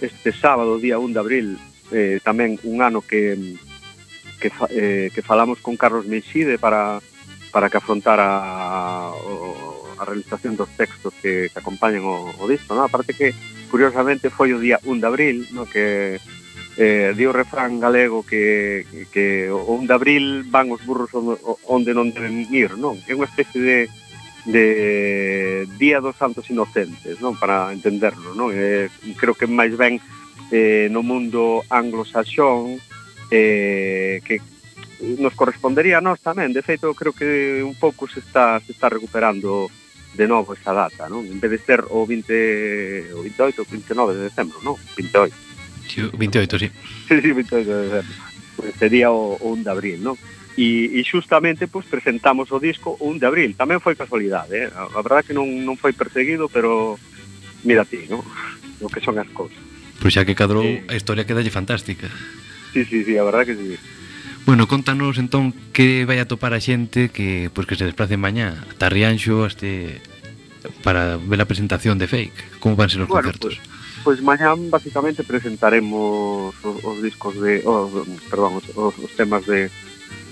este 0.00 0.32
sábado, 0.32 0.80
día 0.80 0.98
1 0.98 1.12
de 1.12 1.20
abril, 1.20 1.48
eh, 1.90 2.18
tamén 2.22 2.58
un 2.66 2.82
ano 2.82 3.02
que 3.02 3.36
que, 4.40 4.50
eh, 4.70 5.10
que 5.14 5.22
falamos 5.22 5.60
con 5.60 5.76
Carlos 5.76 6.06
Meixide 6.06 6.58
para, 6.58 6.98
para 7.52 7.68
que 7.68 7.76
afrontara 7.76 8.24
a, 8.24 9.12
a 10.00 10.04
realización 10.04 10.56
dos 10.56 10.72
textos 10.74 11.12
que, 11.20 11.52
que 11.52 11.58
acompañan 11.60 12.02
o, 12.08 12.32
o 12.40 12.44
disco, 12.48 12.72
non? 12.72 12.88
Aparte 12.88 13.12
que, 13.12 13.36
curiosamente, 13.68 14.32
foi 14.32 14.56
o 14.56 14.58
día 14.58 14.80
1 14.82 14.96
de 14.98 15.06
abril, 15.06 15.36
no 15.52 15.68
que 15.68 16.16
eh, 16.80 17.12
di 17.12 17.24
o 17.28 17.36
refrán 17.36 17.76
galego 17.76 18.24
que, 18.24 18.88
que 19.12 19.52
o 19.52 19.76
1 19.76 19.86
de 19.86 19.94
abril 19.94 20.24
van 20.48 20.72
os 20.72 20.80
burros 20.82 21.12
onde 21.68 21.92
non 21.92 22.08
deben 22.10 22.48
ir, 22.48 22.80
non? 22.80 22.96
É 23.04 23.12
unha 23.12 23.28
especie 23.28 23.60
de, 23.60 23.78
de 24.48 24.64
Día 25.76 26.00
dos 26.00 26.16
Santos 26.16 26.48
Inocentes, 26.48 27.20
non? 27.20 27.36
Para 27.36 27.68
entenderlo, 27.76 28.32
non? 28.32 28.48
Eh, 28.56 28.88
creo 29.20 29.36
que 29.36 29.44
máis 29.44 29.76
ben 29.76 30.00
eh, 30.50 30.88
no 30.90 31.02
mundo 31.02 31.62
anglosaxón 31.70 32.78
eh, 33.30 34.20
que 34.26 34.42
nos 35.18 35.34
correspondería 35.34 35.98
a 35.98 36.04
nós 36.04 36.20
tamén. 36.20 36.52
De 36.52 36.60
feito, 36.60 36.92
creo 36.92 37.16
que 37.16 37.64
un 37.64 37.74
pouco 37.74 38.04
se 38.10 38.20
está, 38.20 38.60
se 38.60 38.72
está 38.72 38.92
recuperando 38.92 39.70
de 40.14 40.26
novo 40.26 40.52
esa 40.54 40.74
data, 40.74 41.08
non? 41.08 41.24
En 41.24 41.38
vez 41.38 41.50
de 41.54 41.60
ser 41.62 41.80
o 41.88 42.04
20 42.04 43.14
o 43.14 43.22
28 43.22 43.62
o 43.62 43.66
29 43.66 44.14
de 44.18 44.22
decembro, 44.28 44.58
non? 44.60 44.76
28. 44.98 45.32
Sí, 45.86 46.02
28, 46.12 46.58
sí. 46.58 46.68
Sí, 47.08 47.14
sí, 47.22 47.30
28 47.32 47.64
de 47.64 47.82
decembro. 47.88 48.14
Pues 48.58 48.74
sería 48.76 49.08
o, 49.10 49.38
o 49.40 49.56
1 49.56 49.64
de 49.64 49.70
abril, 49.70 49.98
non? 50.02 50.18
E, 50.58 50.98
e 50.98 51.00
justamente 51.06 51.70
pues, 51.70 51.86
presentamos 51.86 52.50
o 52.52 52.58
disco 52.60 52.98
o 52.98 53.08
1 53.08 53.22
de 53.22 53.26
abril. 53.30 53.50
Tamén 53.56 53.80
foi 53.80 53.96
casualidade, 53.96 54.66
eh? 54.66 54.68
A, 54.74 54.90
a 54.90 55.00
verdade 55.00 55.30
que 55.30 55.36
non, 55.36 55.46
non 55.46 55.78
foi 55.78 55.94
perseguido, 55.94 56.50
pero 56.50 56.98
mira 57.64 57.86
ti, 57.86 58.04
non? 58.10 58.20
O 58.80 58.88
que 58.88 59.04
son 59.04 59.20
as 59.20 59.28
cousas. 59.36 59.69
Pois 60.00 60.16
xa 60.16 60.24
que 60.24 60.34
cadrou, 60.34 60.64
sí. 60.64 60.80
a 60.88 60.96
historia 60.96 61.28
quedalle 61.28 61.52
fantástica. 61.52 62.08
Sí, 62.72 62.84
sí, 62.88 63.04
sí, 63.04 63.20
a 63.20 63.24
verdad 63.24 63.44
que 63.44 63.54
sí. 63.54 63.76
Bueno, 64.46 64.66
contanos 64.66 65.20
entón 65.20 65.52
que 65.76 66.08
vai 66.08 66.16
a 66.16 66.24
topar 66.24 66.56
a 66.56 66.60
xente 66.64 67.12
que 67.12 67.52
pois 67.52 67.68
que 67.68 67.76
se 67.76 67.84
desplace 67.84 68.16
mañá 68.16 68.64
a 68.64 68.88
Rianxo 68.88 69.44
este 69.44 70.00
para 70.80 71.20
ver 71.20 71.40
a 71.44 71.46
presentación 71.46 72.00
de 72.00 72.08
Fake. 72.08 72.58
Como 72.58 72.76
van 72.80 72.88
ser 72.88 73.04
os 73.04 73.08
bueno, 73.12 73.28
concertos? 73.28 73.60
Pois, 74.00 74.16
pois 74.16 74.18
mañá 74.24 74.56
basicamente 74.56 75.20
presentaremos 75.20 76.56
os, 76.64 76.76
os 76.80 76.96
discos 77.04 77.36
de 77.36 77.60
os, 77.68 77.92
perdón, 78.32 78.56
os, 78.56 78.66
os, 78.72 79.12
temas 79.20 79.44
de 79.44 79.68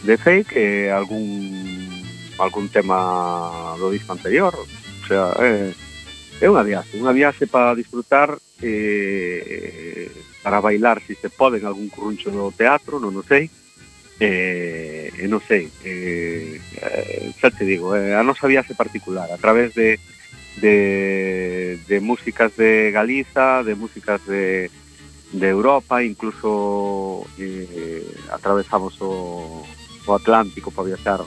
de 0.08 0.14
Fake 0.16 0.56
e 0.56 0.88
eh, 0.88 0.96
algún 0.96 1.84
algún 2.40 2.72
tema 2.72 3.76
do 3.76 3.92
disco 3.92 4.16
anterior, 4.16 4.56
o 4.56 5.04
sea, 5.04 5.36
eh 5.44 5.76
é 6.40 6.46
unha 6.46 6.62
viaxe, 6.62 6.94
unha 6.98 7.14
viaxe 7.14 7.50
para 7.50 7.74
disfrutar 7.74 8.38
eh, 8.62 10.10
para 10.42 10.62
bailar 10.62 11.02
se 11.02 11.18
se 11.18 11.28
pode 11.28 11.58
en 11.58 11.66
algún 11.66 11.90
curruncho 11.90 12.30
do 12.30 12.54
teatro, 12.54 13.02
non 13.02 13.14
o 13.18 13.26
sei, 13.26 13.50
eh, 14.20 15.10
e 15.14 15.26
non 15.30 15.38
eh, 15.86 16.58
xa 17.38 17.50
te 17.54 17.62
digo 17.62 17.94
eh, 17.94 18.14
a 18.14 18.22
nosa 18.26 18.50
viaxe 18.50 18.74
particular 18.74 19.30
a 19.30 19.38
través 19.38 19.74
de, 19.74 19.98
de, 20.58 21.78
de 21.86 21.96
músicas 22.02 22.54
de 22.58 22.90
Galiza 22.90 23.62
de 23.62 23.74
músicas 23.78 24.18
de, 24.26 24.70
Europa 25.30 26.02
incluso 26.02 27.26
eh, 27.38 28.02
atravesamos 28.30 28.98
o, 29.02 29.62
o 30.06 30.10
Atlántico 30.14 30.74
para 30.74 30.90
viaxar 30.94 31.22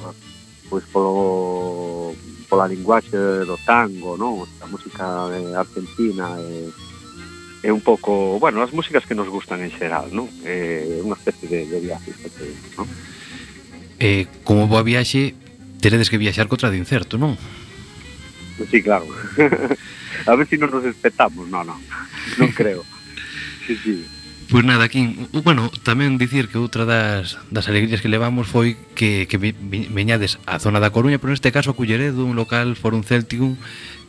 pois 0.68 0.84
polo 0.92 2.12
pola 2.52 2.68
linguaxe 2.68 3.16
do 3.48 3.56
tango, 3.64 4.20
non? 4.20 4.44
A 4.60 4.68
música 4.68 5.32
eh, 5.32 5.56
argentina 5.56 6.36
eh, 6.36 6.68
e, 7.64 7.68
e 7.68 7.72
un 7.72 7.80
pouco, 7.80 8.36
bueno, 8.44 8.60
as 8.60 8.76
músicas 8.76 9.08
que 9.08 9.16
nos 9.16 9.32
gustan 9.32 9.64
en 9.64 9.72
xeral, 9.72 10.12
non? 10.12 10.28
É 10.44 11.00
eh, 11.00 11.00
unha 11.00 11.16
especie 11.16 11.48
de, 11.48 11.64
de 11.64 11.80
viaxe, 11.80 12.12
non? 12.76 12.92
Eh, 14.04 14.28
como 14.44 14.68
boa 14.68 14.84
viaxe, 14.84 15.32
teredes 15.80 16.12
que 16.12 16.20
viaxar 16.20 16.52
contra 16.52 16.68
de 16.68 16.76
incerto, 16.76 17.16
non? 17.16 17.40
Sí, 18.68 18.84
claro. 18.84 19.08
a 20.28 20.36
ver 20.36 20.44
se 20.44 20.60
si 20.60 20.60
nos 20.60 20.76
respetamos, 20.76 21.48
non, 21.48 21.64
non, 21.64 21.80
non 22.36 22.52
creo. 22.52 22.84
Sí, 23.64 23.80
sí. 23.80 24.04
Pois 24.52 24.66
nada, 24.66 24.84
aquí, 24.84 25.16
bueno, 25.48 25.72
tamén 25.88 26.20
dicir 26.20 26.52
que 26.52 26.60
outra 26.60 26.84
das, 26.84 27.40
das 27.48 27.72
alegrías 27.72 28.04
que 28.04 28.12
levamos 28.12 28.52
foi 28.52 28.76
que, 29.00 29.24
que 29.24 29.40
veñades 29.40 30.44
a 30.44 30.60
zona 30.60 30.84
da 30.84 30.92
Coruña, 30.92 31.24
pero 31.24 31.32
neste 31.32 31.56
caso 31.56 31.72
a 31.72 31.78
Culleredo, 31.80 32.28
un 32.28 32.36
local 32.36 32.76
Forum 32.76 33.00
Celticum 33.00 33.56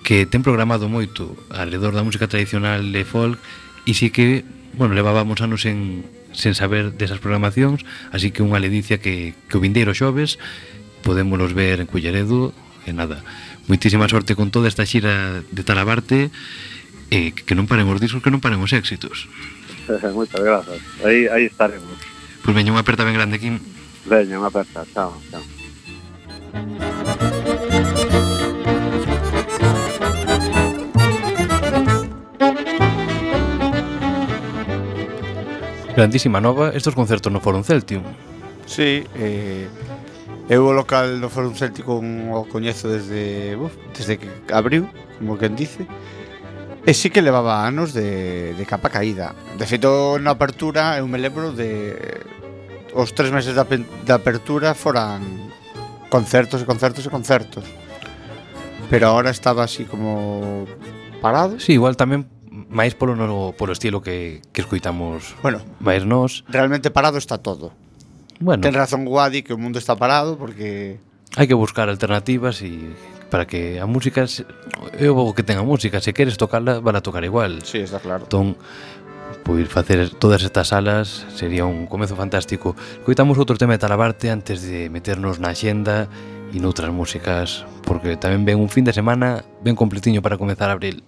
que 0.02 0.26
ten 0.26 0.42
programado 0.42 0.90
moito 0.90 1.38
alrededor 1.46 1.94
da 1.94 2.02
música 2.02 2.26
tradicional 2.26 2.90
de 2.90 3.06
folk 3.06 3.38
e 3.86 3.94
si 3.94 4.10
que, 4.10 4.42
bueno, 4.74 4.98
levábamos 4.98 5.38
anos 5.46 5.62
en, 5.62 6.02
sen 6.34 6.58
saber 6.58 6.90
desas 6.98 7.22
programacións, 7.22 7.86
así 8.10 8.34
que 8.34 8.42
unha 8.42 8.58
ledicia 8.58 8.98
que, 8.98 9.38
que 9.46 9.54
o 9.54 9.62
vindeiro 9.62 9.94
xoves 9.94 10.42
podémonos 11.06 11.54
ver 11.54 11.78
en 11.78 11.86
Culleredo 11.86 12.50
e 12.82 12.90
nada. 12.90 13.22
Moitísima 13.70 14.10
sorte 14.10 14.34
con 14.34 14.50
toda 14.50 14.66
esta 14.66 14.82
xira 14.90 15.46
de 15.54 15.62
Talabarte 15.62 16.34
e 17.14 17.30
que 17.30 17.54
non 17.54 17.70
paremos 17.70 18.02
discos, 18.02 18.26
que 18.26 18.34
non 18.34 18.42
paremos 18.42 18.74
éxitos. 18.74 19.30
moitas 20.14 20.40
grazas. 20.40 20.80
Aí, 21.04 21.28
aí 21.28 21.46
estaremos. 21.46 21.98
Pois 22.42 22.54
veña, 22.54 22.72
unha 22.74 22.82
aperta 22.82 23.06
ben 23.06 23.14
grande, 23.14 23.38
aquí. 23.38 23.50
Veña, 24.06 24.38
unha 24.38 24.50
aperta. 24.50 24.86
Chao, 24.90 25.14
chao. 25.30 25.42
Grandísima 35.92 36.40
nova 36.40 36.72
estos 36.72 36.94
concertos 36.96 37.30
no 37.30 37.40
Forum 37.40 37.62
Celtium. 37.62 38.02
Sí, 38.64 39.04
eh, 39.14 39.68
eu 40.48 40.64
o 40.64 40.72
local 40.72 41.20
do 41.20 41.28
Forum 41.28 41.54
Celtium 41.54 42.32
o 42.32 42.48
coñezo 42.48 42.88
desde, 42.88 43.54
buf, 43.60 43.76
desde 43.92 44.16
que 44.16 44.28
abriu, 44.50 44.88
como 45.20 45.36
quen 45.36 45.54
dice. 45.54 45.84
E 46.82 46.94
sí 46.94 47.10
que 47.14 47.22
levaba 47.22 47.62
anos 47.62 47.94
de, 47.94 48.54
de 48.54 48.64
capa 48.66 48.90
caída. 48.90 49.34
De 49.54 49.66
feito, 49.70 50.18
na 50.18 50.34
apertura, 50.34 50.98
eu 50.98 51.06
me 51.06 51.18
lembro 51.18 51.54
de 51.54 51.94
Os 52.92 53.14
tres 53.14 53.32
meses 53.32 53.54
da, 53.56 53.64
da 54.04 54.14
apertura 54.20 54.74
foran 54.76 55.24
concertos 56.12 56.60
e 56.60 56.66
concertos 56.68 57.08
e 57.08 57.10
concertos. 57.10 57.64
Pero 58.92 59.08
ahora 59.08 59.32
estaba 59.32 59.64
así 59.64 59.88
como 59.88 60.68
parado. 61.24 61.56
Sí, 61.56 61.72
igual 61.72 61.96
tamén 61.96 62.28
máis 62.68 62.92
polo, 62.92 63.16
no, 63.16 63.56
polo 63.56 63.72
estilo 63.72 64.04
que, 64.04 64.44
que 64.52 64.60
escuitamos 64.60 65.32
bueno, 65.40 65.64
máis 65.80 66.04
nos 66.04 66.44
Realmente 66.52 66.92
parado 66.92 67.16
está 67.16 67.40
todo. 67.40 67.72
Bueno. 68.40 68.60
Ten 68.60 68.76
razón 68.76 69.08
Guadi 69.08 69.40
que 69.40 69.56
o 69.56 69.60
mundo 69.60 69.80
está 69.80 69.96
parado 69.96 70.36
porque... 70.36 71.00
Hai 71.32 71.48
que 71.48 71.56
buscar 71.56 71.88
alternativas 71.88 72.60
e 72.60 72.92
para 73.32 73.46
que 73.46 73.80
a 73.80 73.86
música 73.86 74.28
é 75.00 75.08
o 75.08 75.32
que 75.32 75.40
ten 75.40 75.56
a 75.56 75.64
música, 75.64 76.04
se 76.04 76.12
queres 76.12 76.36
tocarla, 76.36 76.84
van 76.84 77.00
a 77.00 77.00
tocar 77.00 77.24
igual. 77.24 77.64
Sí, 77.64 77.80
está 77.80 77.96
claro. 77.96 78.28
Entón, 78.28 78.60
pois 79.40 79.64
facer 79.72 80.12
todas 80.20 80.44
estas 80.44 80.68
salas 80.68 81.24
sería 81.32 81.64
un 81.64 81.88
comezo 81.88 82.12
fantástico. 82.12 82.76
Coitamos 83.08 83.40
outro 83.40 83.56
tema 83.56 83.72
de 83.72 83.80
Talabarte 83.80 84.28
antes 84.28 84.60
de 84.68 84.92
meternos 84.92 85.40
na 85.40 85.56
xenda 85.56 86.12
e 86.52 86.60
noutras 86.60 86.92
músicas, 86.92 87.64
porque 87.88 88.20
tamén 88.20 88.44
ven 88.44 88.60
un 88.60 88.68
fin 88.68 88.84
de 88.84 88.92
semana 88.92 89.40
ben 89.64 89.80
completiño 89.80 90.20
para 90.20 90.36
comezar 90.36 90.68
abril. 90.68 91.00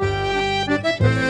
Música 0.00 1.27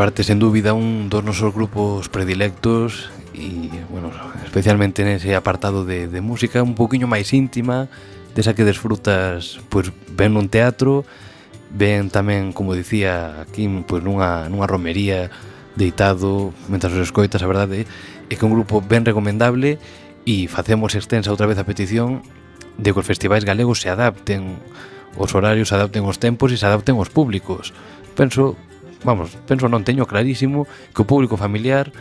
parte, 0.00 0.24
sen 0.24 0.40
dúbida, 0.40 0.72
un 0.72 1.12
dos 1.12 1.20
nosos 1.20 1.52
grupos 1.52 2.08
predilectos 2.08 3.12
e, 3.36 3.68
bueno, 3.92 4.08
especialmente 4.48 5.04
nese 5.04 5.36
apartado 5.36 5.84
de, 5.84 6.08
de 6.08 6.24
música 6.24 6.64
un 6.64 6.72
poquinho 6.72 7.04
máis 7.04 7.36
íntima, 7.36 7.84
desa 8.32 8.56
que 8.56 8.64
desfrutas 8.64 9.60
pois 9.68 9.92
ben 10.16 10.32
nun 10.32 10.48
teatro, 10.48 11.04
ben 11.68 12.08
tamén, 12.08 12.56
como 12.56 12.72
dicía 12.72 13.44
aquí, 13.44 13.68
pois 13.84 14.00
nunha, 14.00 14.48
nunha 14.48 14.64
romería 14.64 15.28
deitado, 15.76 16.56
mentras 16.72 16.96
os 16.96 17.04
escoitas, 17.04 17.44
a 17.44 17.50
verdade, 17.52 17.84
é 17.84 18.34
que 18.40 18.48
un 18.48 18.56
grupo 18.56 18.80
ben 18.80 19.04
recomendable 19.04 19.76
e 20.24 20.48
facemos 20.48 20.96
extensa 20.96 21.28
outra 21.28 21.44
vez 21.44 21.60
a 21.60 21.68
petición 21.68 22.24
de 22.80 22.96
que 22.96 23.00
os 23.04 23.04
festivais 23.04 23.44
galegos 23.44 23.84
se 23.84 23.92
adapten 23.92 24.64
os 25.20 25.36
horarios, 25.36 25.68
se 25.68 25.76
adapten 25.76 26.08
os 26.08 26.16
tempos 26.16 26.48
e 26.48 26.56
se 26.56 26.64
adapten 26.64 26.96
os 26.96 27.12
públicos. 27.12 27.76
Penso 28.16 28.56
vamos, 29.04 29.36
penso 29.48 29.68
non 29.68 29.84
teño 29.86 30.04
clarísimo 30.04 30.68
que 30.92 31.02
o 31.02 31.08
público 31.08 31.40
familiar 31.40 31.92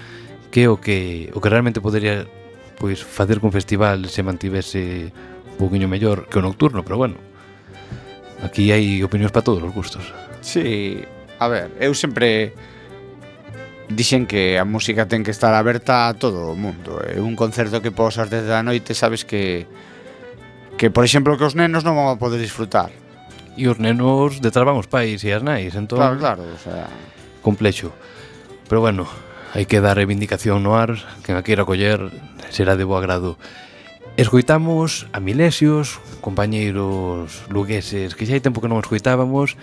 que 0.51 0.67
o 0.67 0.81
que 0.81 1.29
o 1.31 1.39
que 1.39 1.49
realmente 1.49 1.79
podería 1.79 2.27
pois 2.79 3.03
facer 3.03 3.39
que 3.39 3.47
un 3.47 3.55
festival 3.55 4.07
se 4.07 4.23
mantivese 4.23 5.11
un 5.11 5.57
poquinho 5.59 5.91
mellor 5.91 6.27
que 6.31 6.39
o 6.39 6.41
nocturno, 6.41 6.83
pero 6.83 6.97
bueno. 6.97 7.15
Aquí 8.39 8.71
hai 8.71 9.03
opinións 9.03 9.35
para 9.35 9.43
todos 9.43 9.59
os 9.59 9.71
gustos. 9.75 10.15
Sí, 10.39 11.03
a 11.43 11.51
ver, 11.51 11.75
eu 11.83 11.91
sempre 11.91 12.55
dixen 13.91 14.23
que 14.23 14.55
a 14.55 14.63
música 14.63 15.11
ten 15.11 15.27
que 15.27 15.35
estar 15.35 15.51
aberta 15.51 16.07
a 16.07 16.15
todo 16.15 16.51
o 16.51 16.55
mundo. 16.55 17.03
É 17.03 17.19
un 17.19 17.35
concerto 17.35 17.83
que 17.83 17.91
posas 17.91 18.31
desde 18.31 18.55
a 18.55 18.63
noite, 18.63 18.95
sabes 18.95 19.27
que 19.27 19.67
que 20.79 20.87
por 20.87 21.03
exemplo 21.03 21.35
que 21.35 21.43
os 21.43 21.59
nenos 21.59 21.83
non 21.83 21.99
van 21.99 22.07
a 22.07 22.15
poder 22.15 22.39
disfrutar 22.39 22.87
e 23.59 23.67
os 23.67 23.75
nenos 23.75 24.39
detrás 24.39 24.63
van 24.63 24.79
os 24.79 24.87
pais 24.87 25.19
e 25.27 25.35
as 25.35 25.43
nais, 25.43 25.75
entón... 25.75 25.99
Claro, 25.99 26.15
claro, 26.15 26.43
o 26.47 26.59
sea... 26.59 26.87
Complexo. 27.43 27.91
Pero 28.71 28.79
bueno, 28.79 29.03
hai 29.51 29.67
que 29.67 29.83
dar 29.83 29.99
reivindicación 29.99 30.63
no 30.63 30.79
ar, 30.79 30.95
quen 31.27 31.35
a 31.35 31.43
queira 31.43 31.67
coller 31.67 32.07
será 32.47 32.79
de 32.79 32.87
bo 32.87 32.95
agrado. 32.95 33.35
Escoitamos 34.15 35.07
a 35.11 35.19
Milesios, 35.19 35.99
compañeiros 36.23 37.43
lugueses 37.51 38.15
que 38.15 38.23
xa 38.23 38.39
hai 38.39 38.43
tempo 38.43 38.63
que 38.63 38.71
non 38.71 38.79
escoitábamos, 38.79 39.59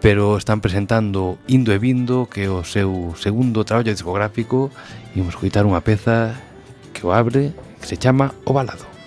pero 0.00 0.38
están 0.38 0.64
presentando 0.64 1.36
Indo 1.50 1.74
e 1.74 1.78
Vindo, 1.82 2.30
que 2.30 2.46
é 2.46 2.50
o 2.50 2.64
seu 2.64 3.12
segundo 3.18 3.66
traballo 3.68 3.92
discográfico, 3.92 4.72
e 5.12 5.20
vamos 5.20 5.36
escoitar 5.36 5.68
unha 5.68 5.84
peza 5.84 6.36
que 6.96 7.04
o 7.04 7.12
abre, 7.12 7.52
que 7.82 7.86
se 7.88 8.00
chama 8.00 8.32
O 8.48 8.56
Balado. 8.56 8.97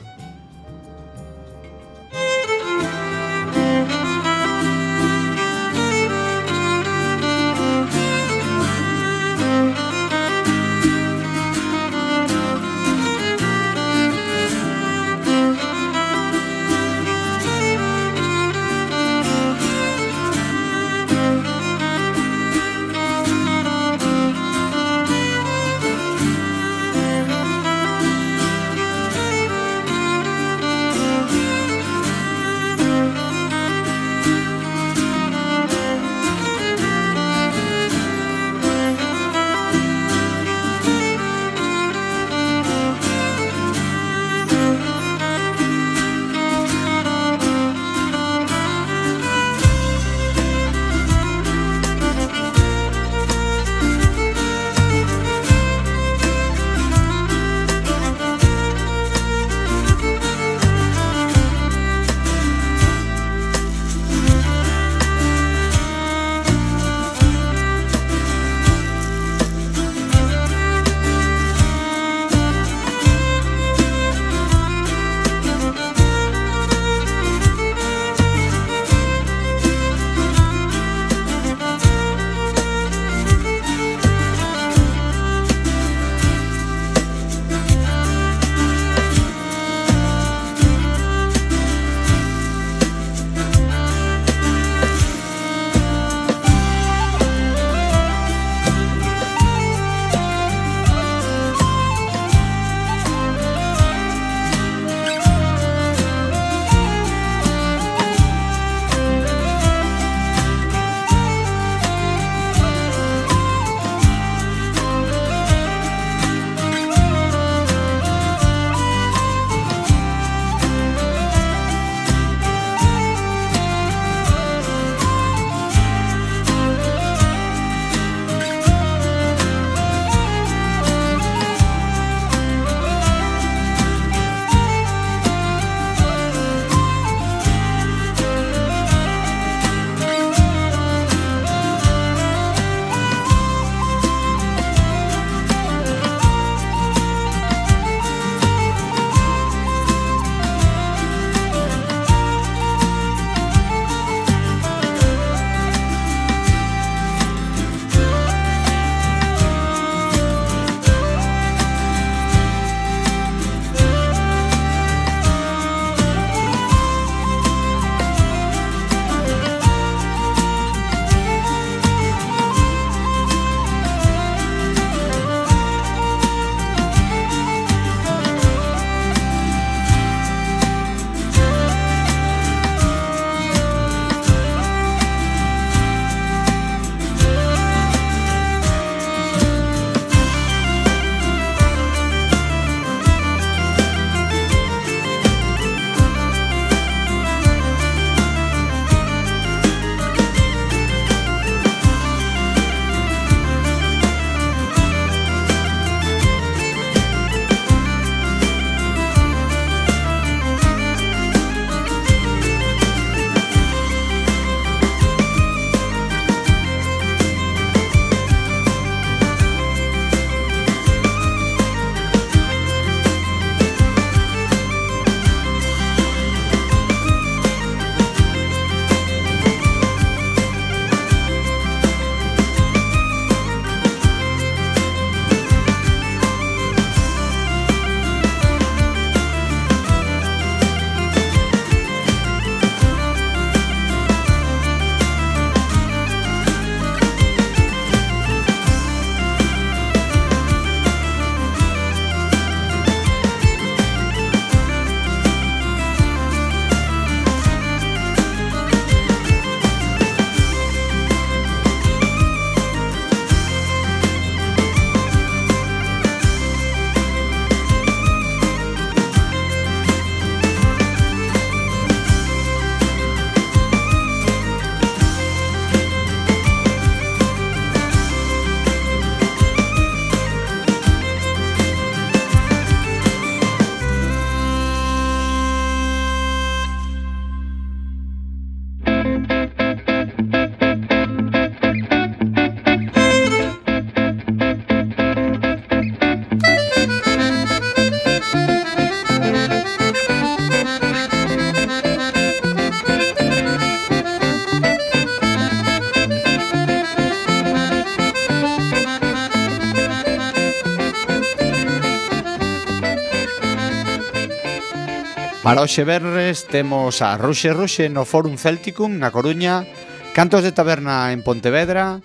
Para 315.51 315.67
hoxe 315.67 315.83
verres 315.83 316.47
temos 316.47 317.03
a 317.03 317.19
Ruxe 317.19 317.51
Ruxe 317.51 317.91
no 317.91 318.07
Fórum 318.07 318.39
Celticum 318.39 318.87
na 318.87 319.11
Coruña, 319.11 319.67
Cantos 320.15 320.47
de 320.47 320.55
Taberna 320.55 321.11
en 321.11 321.27
Pontevedra, 321.27 321.99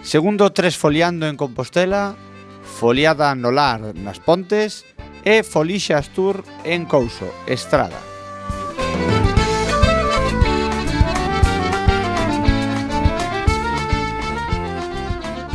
Segundo 0.00 0.56
Tres 0.56 0.80
Foliando 0.80 1.28
en 1.28 1.36
Compostela, 1.36 2.16
Foliada 2.64 3.36
no 3.36 3.52
Lar 3.52 3.92
nas 3.92 4.24
Pontes 4.24 4.88
e 5.20 5.44
Folixas 5.44 6.16
Tour 6.16 6.48
en 6.64 6.88
Couso, 6.88 7.28
Estrada. 7.44 8.00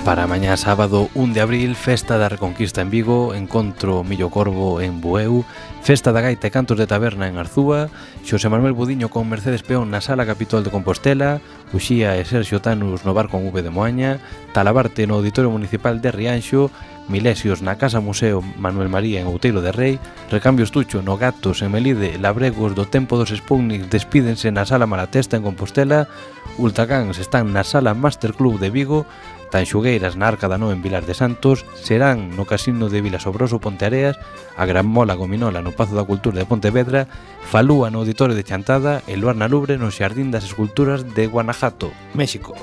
Para 0.08 0.24
mañá 0.24 0.56
sábado 0.56 1.10
1 1.16 1.34
de 1.34 1.42
abril, 1.42 1.76
Festa 1.76 2.22
da 2.22 2.30
Reconquista 2.30 2.80
en 2.80 2.94
Vigo, 2.94 3.36
Encontro 3.36 4.06
Millo 4.06 4.30
Corvo 4.30 4.80
en 4.80 5.02
Bueu, 5.02 5.44
Festa 5.82 6.12
da 6.12 6.20
Gaita 6.20 6.48
e 6.48 6.52
Cantos 6.52 6.76
de 6.76 6.88
Taberna 6.88 7.32
en 7.32 7.40
Arzúa, 7.40 7.88
Xosé 8.26 8.52
Manuel 8.52 8.76
Budiño 8.76 9.08
con 9.08 9.30
Mercedes 9.32 9.64
Peón 9.64 9.88
na 9.88 10.04
Sala 10.04 10.28
Capitol 10.28 10.64
de 10.64 10.74
Compostela, 10.74 11.40
Uxía 11.72 12.20
e 12.20 12.28
Sergio 12.28 12.60
Tanus 12.60 13.08
no 13.08 13.16
Bar 13.16 13.32
con 13.32 13.48
V 13.48 13.64
de 13.64 13.72
Moaña, 13.72 14.20
Talabarte 14.52 15.08
no 15.08 15.16
Auditorio 15.16 15.48
Municipal 15.48 16.04
de 16.04 16.12
Rianxo, 16.12 16.72
Milesios 17.08 17.64
na 17.64 17.80
Casa 17.80 18.04
Museo 18.04 18.44
Manuel 18.60 18.92
María 18.92 19.24
en 19.24 19.32
Outeiro 19.32 19.64
de 19.64 19.72
Rei, 19.72 19.96
Recambio 20.28 20.68
Tucho 20.68 21.00
no 21.00 21.16
Gatos 21.16 21.64
en 21.64 21.72
Melide, 21.72 22.20
Labregos 22.20 22.76
do 22.76 22.84
Tempo 22.84 23.16
dos 23.16 23.32
Sputnik 23.32 23.88
despídense 23.88 24.52
na 24.52 24.68
Sala 24.68 24.92
Malatesta 24.92 25.40
en 25.40 25.48
Compostela, 25.48 26.12
Ultracans 26.60 27.16
están 27.16 27.56
na 27.56 27.64
Sala 27.64 27.96
Master 27.96 28.36
Club 28.36 28.60
de 28.60 28.68
Vigo 28.68 29.08
Tanxugueiras 29.50 30.16
na 30.16 30.28
Arca 30.28 30.48
da 30.48 30.58
Nó 30.58 30.72
en 30.72 30.82
Vilar 30.82 31.06
de 31.06 31.14
Santos, 31.14 31.66
Serán 31.76 32.36
no 32.36 32.46
Casino 32.46 32.90
de 32.90 33.02
Vila 33.02 33.20
Sobroso 33.20 33.60
Ponteareas, 33.60 34.20
a 34.56 34.66
Gran 34.66 34.86
Mola 34.86 35.16
Gominola 35.16 35.62
no 35.62 35.72
Pazo 35.72 35.96
da 35.96 36.04
Cultura 36.04 36.40
de 36.40 36.46
Pontevedra, 36.46 37.08
Falúa 37.42 37.90
no 37.90 38.00
Auditorio 38.00 38.36
de 38.36 38.44
Chantada 38.44 39.02
e 39.08 39.16
Luar 39.16 39.36
na 39.36 39.48
Lubre 39.48 39.80
no 39.80 39.92
Xardín 39.92 40.32
das 40.32 40.44
Esculturas 40.44 41.16
de 41.16 41.28
Guanajuato, 41.28 41.92
México. 42.14 42.56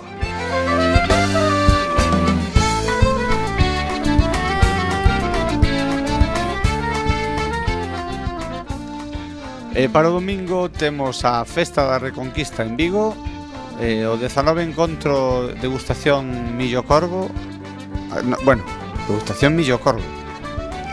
E 9.74 9.90
para 9.90 10.06
o 10.06 10.14
domingo 10.14 10.70
temos 10.70 11.26
a 11.26 11.42
Festa 11.42 11.82
da 11.82 11.98
Reconquista 11.98 12.62
en 12.62 12.78
Vigo, 12.78 13.18
eh, 13.80 14.06
o 14.06 14.16
19 14.16 14.62
encontro 14.62 15.48
degustación 15.60 16.56
Millo 16.56 16.84
Corvo. 16.84 17.30
Ah, 18.12 18.22
no, 18.22 18.36
bueno, 18.44 18.62
degustación 19.08 19.56
Millo 19.56 19.80
Corvo. 19.80 20.04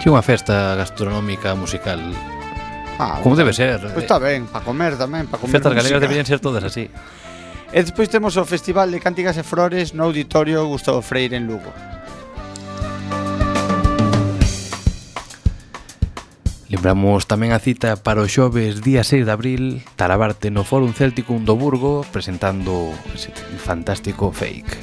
Que 0.01 0.09
unha 0.09 0.25
festa 0.25 0.73
gastronómica 0.73 1.53
musical. 1.53 2.01
Ah, 2.97 3.21
Como 3.21 3.38
debe 3.38 3.53
ser 3.53 3.82
Pois 3.82 3.93
pues 3.93 4.03
eh, 4.03 4.05
está 4.05 4.17
ben, 4.17 4.45
para 4.49 4.65
comer 4.65 4.97
tamén 4.97 5.25
pa 5.29 5.38
comer 5.38 5.57
Festas 5.57 5.73
galegas 5.73 6.01
deberían 6.01 6.25
ser 6.25 6.41
todas 6.41 6.65
así. 6.65 6.89
E 7.71 7.79
despois 7.79 8.11
temos 8.11 8.36
o 8.36 8.43
Festival 8.43 8.91
de 8.91 8.99
Cánticas 8.99 9.39
e 9.39 9.47
Flores 9.47 9.95
no 9.95 10.09
Auditorio 10.11 10.67
Gustavo 10.67 10.99
Freire 10.99 11.39
en 11.39 11.47
Lugo. 11.47 11.71
Lembramos 16.82 17.29
tamén 17.29 17.53
a 17.53 17.61
cita 17.61 17.93
para 17.93 18.25
o 18.25 18.25
xoves 18.25 18.82
día 18.82 19.05
6 19.05 19.29
de 19.29 19.34
abril 19.38 19.86
Tarabarte 19.93 20.49
no 20.49 20.65
Fórum 20.65 20.97
Céltico 20.97 21.38
do 21.38 21.53
Burgo 21.53 22.01
presentando 22.09 22.89
ese 23.13 23.29
fantástico 23.61 24.34
fake. 24.34 24.82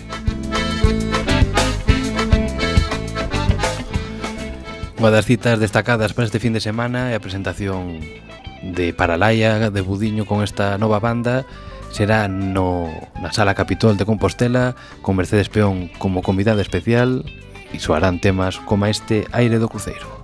Unha 4.94 5.10
das 5.10 5.26
citas 5.26 5.58
destacadas 5.58 6.14
para 6.14 6.30
este 6.30 6.38
fin 6.38 6.54
de 6.54 6.62
semana 6.62 7.10
é 7.10 7.18
a 7.18 7.24
presentación 7.26 7.98
de 8.62 8.94
Paralaya 8.94 9.66
de 9.66 9.82
Budiño 9.82 10.22
con 10.22 10.46
esta 10.46 10.78
nova 10.78 11.02
banda 11.02 11.50
será 11.90 12.30
no, 12.30 12.94
na 13.18 13.34
Sala 13.34 13.58
Capitol 13.58 13.98
de 13.98 14.06
Compostela 14.06 14.78
con 15.02 15.18
Mercedes 15.18 15.50
Peón 15.50 15.90
como 15.98 16.22
convidada 16.22 16.62
especial 16.62 17.26
e 17.74 17.82
soarán 17.82 18.22
temas 18.22 18.62
como 18.62 18.86
este 18.86 19.26
Aire 19.34 19.58
do 19.58 19.66
Cruceiro. 19.66 20.17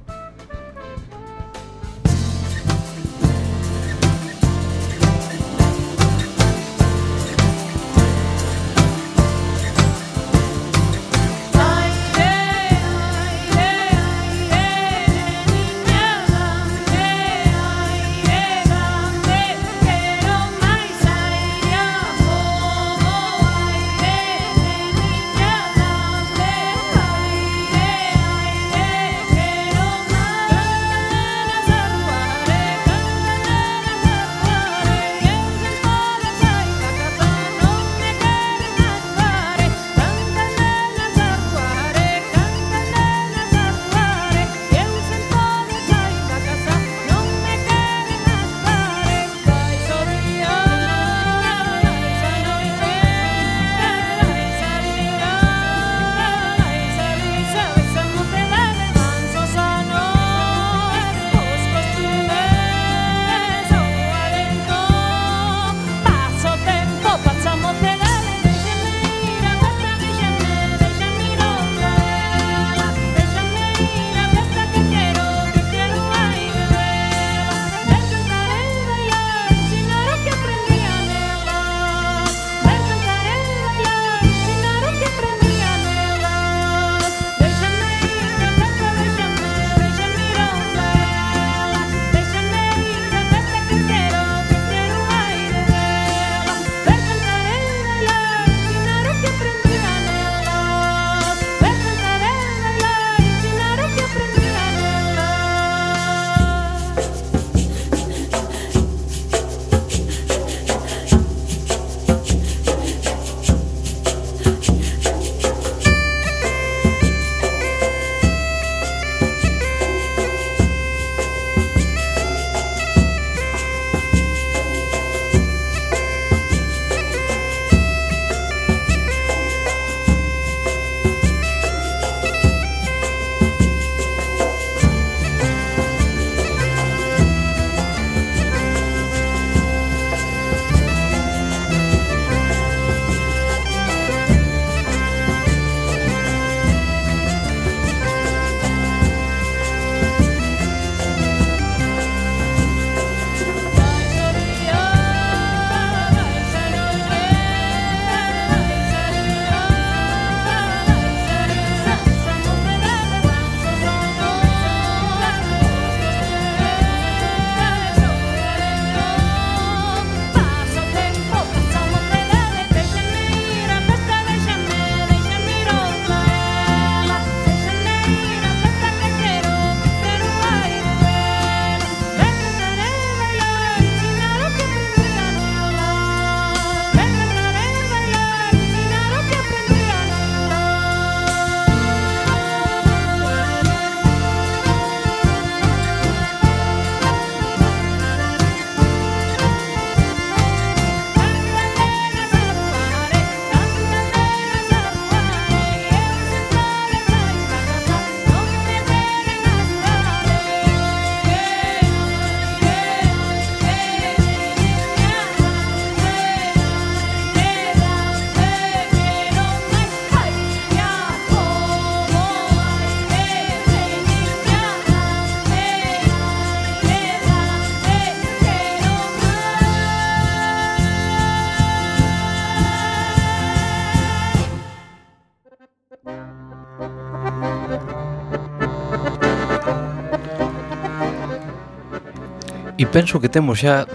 penso 242.95 243.19
que 243.19 243.27
temos 243.27 243.59
xa 243.59 243.91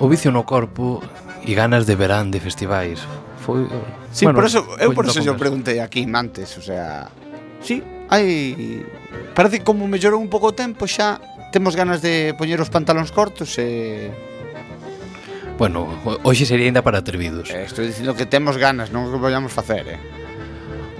o 0.00 0.08
vicio 0.08 0.32
no 0.32 0.48
corpo 0.48 1.04
e 1.44 1.52
ganas 1.52 1.84
de 1.84 1.92
verán 1.92 2.32
de 2.32 2.40
festivais. 2.40 3.04
Foi, 3.44 3.68
sí, 4.16 4.24
bueno, 4.24 4.40
por 4.40 4.48
eso, 4.48 4.64
eu 4.80 4.96
por 4.96 5.04
eso 5.04 5.20
yo 5.20 5.36
preguntei 5.36 5.84
aquí 5.84 6.08
antes, 6.08 6.56
o 6.56 6.64
sea, 6.64 7.12
sí, 7.60 7.84
hai 8.08 8.80
parece 9.36 9.60
que 9.60 9.66
como 9.68 9.84
mellorou 9.84 10.16
un 10.16 10.32
pouco 10.32 10.50
o 10.50 10.56
tempo 10.56 10.88
xa 10.88 11.20
temos 11.52 11.76
ganas 11.76 12.00
de 12.00 12.32
poñer 12.40 12.56
os 12.64 12.72
pantalóns 12.72 13.12
cortos 13.12 13.60
e 13.60 14.08
Bueno, 15.60 15.92
hoxe 16.24 16.48
sería 16.48 16.72
ainda 16.72 16.80
para 16.80 17.04
atrevidos. 17.04 17.52
Eh, 17.52 17.68
estou 17.68 17.84
dicindo 17.84 18.16
que 18.16 18.24
temos 18.24 18.56
ganas, 18.56 18.88
non 18.88 19.12
que 19.12 19.20
vayamos 19.20 19.52
facer, 19.52 19.84
eh. 19.92 20.00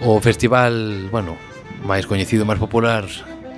O 0.05 0.21
festival, 0.21 1.09
bueno, 1.09 1.41
máis 1.89 2.05
coñecido, 2.05 2.45
máis 2.45 2.61
popular 2.61 3.09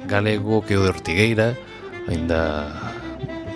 galego 0.06 0.62
que 0.62 0.78
o 0.78 0.86
de 0.86 0.94
Ortigueira, 0.94 1.58
ainda 2.06 3.01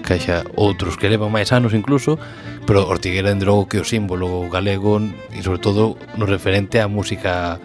que 0.07 0.14
haxa 0.14 0.46
outros 0.54 0.94
que 0.94 1.11
levan 1.11 1.34
máis 1.34 1.50
anos 1.50 1.74
incluso, 1.74 2.14
pero 2.62 2.86
Ortigueira 2.86 3.34
dende 3.34 3.44
logo 3.44 3.66
que 3.66 3.82
o 3.82 3.84
símbolo 3.84 4.46
galego 4.46 5.02
e 5.34 5.42
sobre 5.42 5.59
todo 5.59 5.98
no 6.14 6.24
referente 6.30 6.78
á 6.78 6.86
música, 6.86 7.59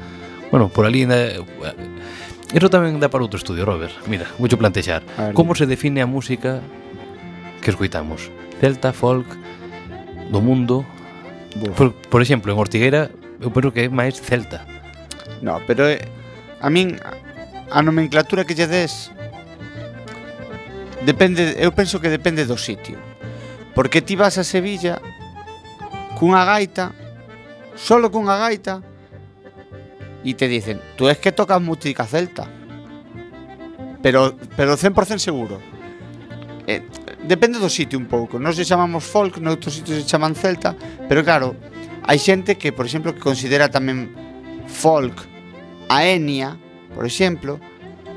bueno, 0.49 0.73
por 0.73 0.89
ali 0.89 1.05
na, 1.05 1.37
Eso 2.51 2.67
tamén 2.67 2.99
dá 2.99 3.07
para 3.07 3.23
outro 3.23 3.39
estudio, 3.39 3.63
Robert. 3.63 3.95
Mira, 4.11 4.27
mucho 4.35 4.59
plantexar. 4.59 4.99
Como 5.31 5.55
se 5.55 5.63
define 5.63 6.03
a 6.03 6.07
música 6.09 6.59
que 7.63 7.71
escoitamos? 7.71 8.27
Celta, 8.59 8.91
folk, 8.91 9.23
do 10.27 10.43
mundo. 10.43 10.83
Por, 11.79 11.95
por 11.95 12.19
exemplo, 12.19 12.51
en 12.51 12.59
Ortigueira, 12.59 13.07
eu 13.39 13.55
penso 13.55 13.71
que 13.71 13.87
é 13.87 13.89
máis 13.89 14.19
celta. 14.19 14.67
No, 15.39 15.63
pero 15.63 15.87
eh, 15.87 16.03
a 16.59 16.67
min 16.67 16.99
a 17.71 17.79
nomenclatura 17.79 18.43
que 18.43 18.51
lle 18.51 18.67
des 18.67 19.15
depende, 21.05 21.55
eu 21.57 21.71
penso 21.71 21.99
que 21.99 22.09
depende 22.09 22.45
do 22.45 22.57
sitio. 22.57 22.97
Porque 23.73 24.01
ti 24.01 24.15
vas 24.15 24.37
a 24.37 24.43
Sevilla 24.43 25.01
cunha 26.19 26.45
gaita, 26.45 26.93
solo 27.75 28.11
cunha 28.11 28.37
gaita, 28.37 28.83
e 30.23 30.33
te 30.33 30.47
dicen, 30.47 30.79
tú 30.95 31.09
es 31.09 31.17
que 31.17 31.31
tocas 31.31 31.61
música 31.61 32.05
celta. 32.05 32.47
Pero, 34.01 34.37
pero 34.55 34.77
100% 34.77 35.17
seguro. 35.17 35.59
Eh, 36.67 36.81
depende 37.23 37.59
do 37.59 37.69
sitio 37.69 37.97
un 37.97 38.05
pouco. 38.05 38.39
Nós 38.39 38.55
se 38.55 38.65
chamamos 38.65 39.03
folk, 39.03 39.37
noutros 39.37 39.73
sitios 39.73 39.97
se 39.97 40.05
chaman 40.05 40.35
celta, 40.35 40.75
pero 41.09 41.23
claro, 41.23 41.55
hai 42.05 42.17
xente 42.17 42.57
que, 42.57 42.73
por 42.73 42.85
exemplo, 42.85 43.13
que 43.13 43.21
considera 43.21 43.69
tamén 43.69 44.13
folk 44.69 45.25
a 45.89 46.05
Enia, 46.05 46.57
por 46.93 47.05
exemplo, 47.05 47.57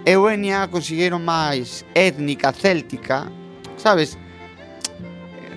Eugenia 0.05 0.69
conseguiron 0.69 1.25
máis 1.25 1.89
étnica 1.97 2.53
céltica, 2.53 3.29
sabes? 3.81 4.21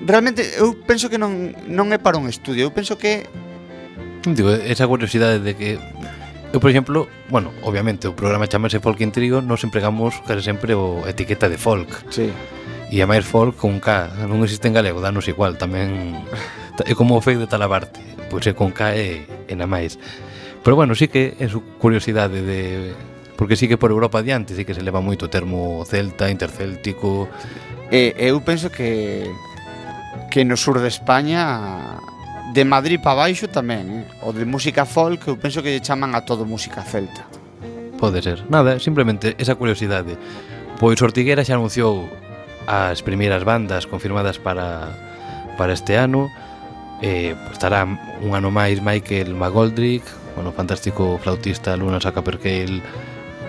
Realmente 0.06 0.43
eu 0.56 0.72
penso 0.88 1.12
que 1.12 1.20
non 1.20 1.52
non 1.68 1.91
é 1.91 2.00
para 2.00 2.16
un 2.16 2.32
estudio, 2.32 2.68
eu 2.68 2.74
penso 2.74 2.95
que 2.95 3.28
digo, 4.24 4.52
esa 4.52 4.88
curiosidade 4.88 5.39
de 5.43 5.54
que 5.56 5.70
Eu, 6.54 6.62
por 6.62 6.70
exemplo, 6.70 7.08
bueno, 7.30 7.52
obviamente 7.62 8.08
o 8.08 8.16
programa 8.16 8.48
chamase 8.48 8.80
Folk 8.80 9.04
en 9.04 9.12
Trigo, 9.12 9.43
nos 9.43 9.68
empregamos 9.68 10.16
case 10.24 10.48
sempre 10.48 10.72
o 10.80 11.04
etiqueta 11.04 11.52
de 11.52 11.60
folk. 11.60 11.91
Sí. 12.08 12.32
E 12.88 13.04
a 13.04 13.06
máis 13.06 13.28
folk 13.28 13.60
con 13.60 13.84
K, 13.84 14.24
non 14.32 14.39
existe 14.48 14.72
en 14.72 14.80
galego, 14.80 15.04
danos 15.04 15.28
igual, 15.28 15.60
tamén 15.60 16.16
é 16.88 16.95
como 16.95 17.20
o 17.20 17.22
fake 17.22 17.43
de 17.43 17.52
Talabarte, 17.52 18.00
pois 18.32 18.48
é 18.48 18.56
con 18.56 18.72
K 18.72 18.95
e, 18.95 19.28
e 19.28 19.54
na 19.60 19.68
máis. 19.68 20.00
Pero 20.64 20.80
bueno, 20.80 20.95
sí 20.95 21.12
que 21.12 21.36
é 21.36 21.52
su 21.52 21.60
curiosidade 21.84 22.39
de 22.39 22.95
porque 23.38 23.55
sí 23.55 23.69
que 23.69 23.77
por 23.77 23.91
Europa 23.91 24.19
adiante 24.19 24.55
sí 24.55 24.65
que 24.65 24.73
se 24.73 24.81
leva 24.81 24.99
moito 24.99 25.29
o 25.29 25.31
termo 25.31 25.85
celta, 25.85 26.27
intercéltico. 26.27 27.29
Eh, 27.93 28.17
eu 28.17 28.41
penso 28.41 28.73
que 28.73 29.29
que 30.33 30.43
no 30.43 30.57
sur 30.57 30.81
de 30.81 30.89
España 30.89 32.01
de 32.51 32.65
Madrid 32.65 32.99
para 32.99 33.29
baixo 33.29 33.47
tamén, 33.47 34.03
eh? 34.03 34.25
o 34.25 34.33
de 34.33 34.43
música 34.43 34.83
folk, 34.83 35.29
eu 35.29 35.38
penso 35.38 35.61
que 35.61 35.71
lle 35.71 35.85
chaman 35.85 36.17
a 36.17 36.25
todo 36.25 36.43
música 36.43 36.81
celta. 36.81 37.23
Pode 38.01 38.21
ser. 38.21 38.43
Nada, 38.49 38.81
simplemente 38.81 39.38
esa 39.38 39.55
curiosidade. 39.55 40.17
Pois 40.81 41.01
Ortiguera 41.01 41.45
xa 41.45 41.55
anunciou 41.55 42.09
as 42.67 43.01
primeiras 43.05 43.45
bandas 43.45 43.85
confirmadas 43.85 44.41
para 44.41 44.89
para 45.57 45.73
este 45.73 45.97
ano. 45.97 46.29
Eh, 47.01 47.38
estará 47.53 47.85
un 47.85 48.31
ano 48.33 48.49
máis 48.49 48.81
Michael 48.81 49.38
McGoldrick, 49.38 50.01
bueno, 50.33 50.49
fantástico 50.49 51.21
flautista 51.21 51.77
Luna 51.77 52.01
Sacaperqueil, 52.01 52.81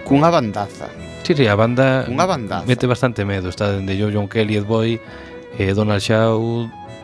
cunha 0.08 0.32
bandaza. 0.32 0.88
Sí, 1.22 1.36
sí, 1.36 1.46
a 1.46 1.54
banda 1.54 2.08
cunha 2.08 2.24
bandaza. 2.24 2.64
mete 2.64 2.88
bastante 2.88 3.24
medo, 3.24 3.52
está 3.52 3.70
dende 3.70 3.96
yo 3.96 4.08
John 4.08 4.28
Kelly, 4.28 4.56
Ed 4.56 4.64
Boy, 4.64 5.00
eh, 5.58 5.74
Donald 5.74 6.00
Shaw, 6.00 6.40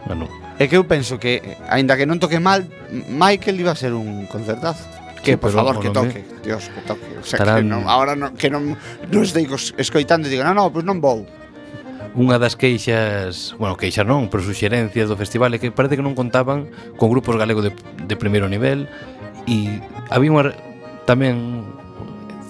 bueno. 0.07 0.29
É 0.59 0.67
que 0.71 0.77
eu 0.79 0.87
penso 0.87 1.19
que, 1.19 1.59
aínda 1.69 1.99
que 1.99 2.07
non 2.07 2.17
toque 2.23 2.41
mal, 2.41 2.65
Michael 2.91 3.61
iba 3.61 3.75
a 3.75 3.79
ser 3.79 3.93
un 3.93 4.25
concertazo. 4.31 4.87
Que, 5.21 5.35
sí, 5.35 5.37
por 5.37 5.51
favor, 5.51 5.81
que 5.81 5.91
toque, 5.91 6.23
me... 6.23 6.41
Dios, 6.47 6.71
que 6.71 6.81
toque. 6.87 7.11
O 7.19 7.25
sea, 7.27 7.43
Estarán... 7.43 7.65
que 7.65 7.69
non, 7.69 7.85
ahora 7.91 8.15
non, 8.15 8.33
que 8.39 8.49
non, 8.49 8.79
non 9.11 9.23
estou 9.27 9.43
escoitando 9.77 10.29
e 10.29 10.33
digo, 10.33 10.47
non, 10.47 10.55
non, 10.55 10.71
pois 10.71 10.87
non 10.87 11.03
vou. 11.03 11.27
Unha 12.15 12.39
das 12.39 12.55
queixas, 12.55 13.59
bueno, 13.59 13.75
queixas 13.75 14.07
non, 14.07 14.31
pero 14.31 14.47
suxerencias 14.47 15.11
do 15.11 15.19
festival 15.19 15.51
é 15.53 15.59
que 15.59 15.75
parece 15.75 15.99
que 15.99 16.07
non 16.07 16.15
contaban 16.15 16.71
con 16.95 17.11
grupos 17.11 17.35
galegos 17.35 17.67
de, 17.67 17.75
de 18.07 18.15
primeiro 18.15 18.47
nivel 18.47 18.87
e 19.51 19.83
había 20.15 20.31
unha, 20.31 20.55
tamén 21.11 21.67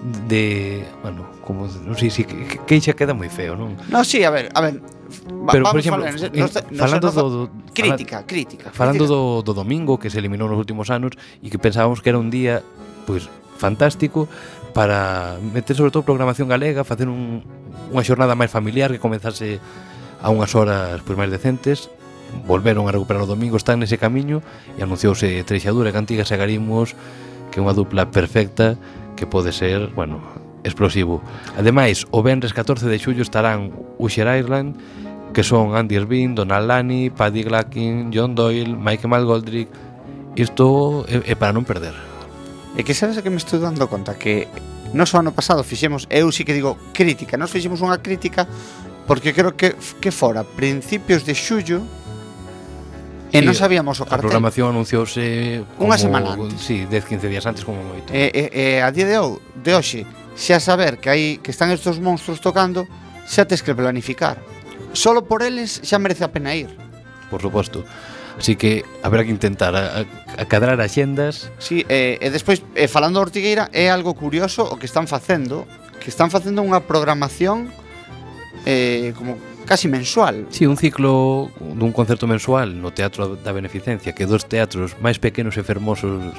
de, 0.05 0.85
bueno, 1.03 1.25
como 1.41 1.65
non 1.65 1.97
sei 1.97 2.13
se 2.13 2.29
si, 2.29 2.61
queixa 2.69 2.93
queda 2.93 3.17
moi 3.17 3.33
feo, 3.33 3.57
non? 3.57 3.73
No, 3.89 4.05
si, 4.05 4.21
sí, 4.21 4.29
a 4.29 4.29
ver, 4.29 4.53
a 4.53 4.61
ver. 4.61 4.85
Va, 5.25 5.53
Pero 5.57 5.65
por 5.65 5.81
exemplo, 5.81 6.05
falar, 6.05 6.21
en, 6.21 6.41
nos, 6.45 6.53
falando 6.77 7.09
nos, 7.09 7.17
do, 7.17 7.25
do 7.25 7.43
crítica, 7.73 8.29
crítica. 8.29 8.69
Falando 8.69 9.09
crítica. 9.09 9.17
do 9.17 9.41
do 9.41 9.53
domingo 9.57 9.97
que 9.97 10.13
se 10.13 10.21
eliminou 10.21 10.45
nos 10.45 10.61
últimos 10.61 10.93
anos 10.93 11.17
e 11.41 11.49
que 11.49 11.57
pensábamos 11.57 12.05
que 12.05 12.13
era 12.13 12.21
un 12.21 12.29
día 12.29 12.61
pois 13.09 13.25
pues, 13.25 13.33
fantástico 13.57 14.29
para 14.77 15.41
meter 15.41 15.73
sobre 15.73 15.89
todo 15.89 16.05
programación 16.05 16.53
galega, 16.53 16.85
facer 16.85 17.09
un, 17.09 17.41
unha 17.89 18.05
xornada 18.05 18.37
máis 18.37 18.53
familiar 18.53 18.93
que 18.93 19.01
comezase 19.01 19.57
a 20.21 20.29
unhas 20.29 20.53
horas 20.53 21.01
pois, 21.01 21.17
máis 21.17 21.33
decentes 21.33 21.89
volveron 22.45 22.91
a 22.91 22.93
recuperar 22.93 23.25
o 23.25 23.31
domingo, 23.31 23.57
están 23.57 23.81
nese 23.81 23.97
camiño 23.97 24.45
e 24.77 24.85
anunciouse 24.85 25.31
Treixadura 25.49 25.89
e 25.89 25.97
Cantigas 25.97 26.29
e 26.29 26.37
que 26.37 27.57
é 27.57 27.63
unha 27.63 27.73
dupla 27.73 28.11
perfecta 28.11 28.75
que 29.17 29.27
pode 29.27 29.53
ser, 29.53 29.89
bueno, 29.95 30.21
explosivo. 30.65 31.23
Ademais, 31.57 32.07
o 32.11 32.23
venres 32.23 32.53
14 32.53 32.89
de 32.89 32.99
xullo 32.99 33.23
estarán 33.23 33.71
Usher 33.99 34.27
Ireland, 34.27 34.77
que 35.33 35.43
son 35.43 35.77
Andy 35.77 35.97
Irvine, 35.97 36.35
Donald 36.35 36.67
Lani, 36.67 37.11
Paddy 37.11 37.43
Glackin, 37.43 38.11
John 38.13 38.35
Doyle, 38.35 38.75
Mike 38.75 39.07
Malgoldrick. 39.07 39.69
Isto 40.35 41.05
é, 41.07 41.23
é 41.31 41.35
para 41.37 41.55
non 41.55 41.63
perder. 41.63 41.95
E 42.75 42.83
que 42.83 42.97
sabes 42.97 43.23
que 43.23 43.31
me 43.31 43.39
estou 43.39 43.63
dando 43.63 43.87
conta 43.87 44.19
que 44.19 44.51
nos 44.91 45.15
o 45.15 45.19
ano 45.23 45.31
pasado 45.31 45.63
fixemos, 45.63 46.11
eu 46.11 46.31
sí 46.35 46.43
que 46.43 46.55
digo 46.55 46.75
crítica, 46.91 47.39
nos 47.39 47.55
fixemos 47.55 47.79
unha 47.83 48.03
crítica 48.03 48.47
porque 49.07 49.31
creo 49.31 49.55
que 49.55 49.79
que 50.01 50.11
fora 50.11 50.43
principios 50.43 51.23
de 51.23 51.37
xullo 51.39 51.85
E 53.35 53.43
sí, 53.43 53.47
non 53.51 53.59
sabíamos 53.59 53.99
o 53.99 54.07
cartel. 54.07 54.23
A 54.23 54.25
programación 54.31 54.71
anunciouse 54.71 55.67
como, 55.75 55.91
unha 55.91 55.99
semana 55.99 56.39
antes. 56.39 56.55
Sí, 56.63 56.87
10, 56.87 57.19
15 57.19 57.27
días 57.27 57.43
antes 57.43 57.67
como 57.67 57.83
moito. 57.83 58.15
E, 58.15 58.31
e, 58.31 58.45
e 58.55 58.65
a 58.79 58.95
día 58.95 59.11
de, 59.11 59.19
ho, 59.19 59.43
de 59.59 59.75
hoxe, 59.75 60.07
xa 60.39 60.63
saber 60.63 61.03
que 61.03 61.11
hai 61.11 61.23
que 61.43 61.51
están 61.51 61.75
estes 61.75 61.99
monstruos 61.99 62.39
tocando, 62.39 62.87
xa 63.27 63.43
tes 63.43 63.67
que 63.67 63.75
planificar. 63.75 64.39
Solo 64.95 65.27
por 65.27 65.43
eles 65.43 65.83
xa 65.83 65.99
merece 65.99 66.23
a 66.23 66.31
pena 66.31 66.55
ir. 66.55 66.71
Por 67.27 67.43
suposto. 67.43 67.83
Así 68.39 68.55
que 68.55 68.87
haberá 69.03 69.27
que 69.27 69.35
intentar 69.35 69.75
acadrar 70.39 70.79
axendas. 70.79 71.51
Sí, 71.59 71.83
e, 71.91 72.23
e 72.23 72.31
despois 72.31 72.63
e, 72.79 72.87
falando 72.87 73.19
de 73.19 73.35
Ortigueira 73.35 73.67
é 73.75 73.91
algo 73.91 74.15
curioso 74.15 74.63
o 74.63 74.79
que 74.79 74.87
están 74.87 75.11
facendo, 75.11 75.67
que 75.99 76.07
están 76.07 76.31
facendo 76.31 76.63
unha 76.63 76.79
programación 76.87 77.67
eh, 78.63 79.11
como 79.19 79.43
casi 79.65 79.89
mensual. 79.89 80.47
Sí, 80.51 80.67
un 80.67 80.77
ciclo 80.77 81.51
dun 81.59 81.93
concerto 81.93 82.29
mensual 82.29 82.81
no 82.81 82.93
Teatro 82.93 83.37
da 83.37 83.53
Beneficencia, 83.53 84.13
que 84.13 84.29
dos 84.29 84.47
teatros 84.47 84.97
máis 85.01 85.19
pequenos 85.19 85.57
e 85.57 85.63
fermosos 85.65 86.33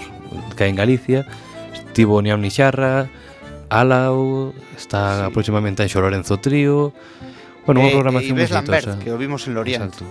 que 0.55 0.65
hai 0.65 0.71
en 0.71 0.78
Galicia, 0.78 1.26
estivo 1.73 2.21
Niam 2.21 2.39
Nixarra, 2.39 3.09
Alao, 3.69 4.53
está 4.78 5.28
sí. 5.28 5.34
próximamente 5.34 5.82
en 5.82 5.89
Xolorenzo 5.89 6.38
Trío, 6.38 6.93
bueno, 7.65 7.82
unha 7.82 7.89
eh, 7.89 7.97
programación 7.97 8.38
moi 8.38 8.45
exitosa. 8.45 9.01
que 9.01 9.09
o 9.09 9.17
vimos 9.17 9.49
en 9.49 9.57
Lorient. 9.57 9.89
Exacto. 9.89 10.05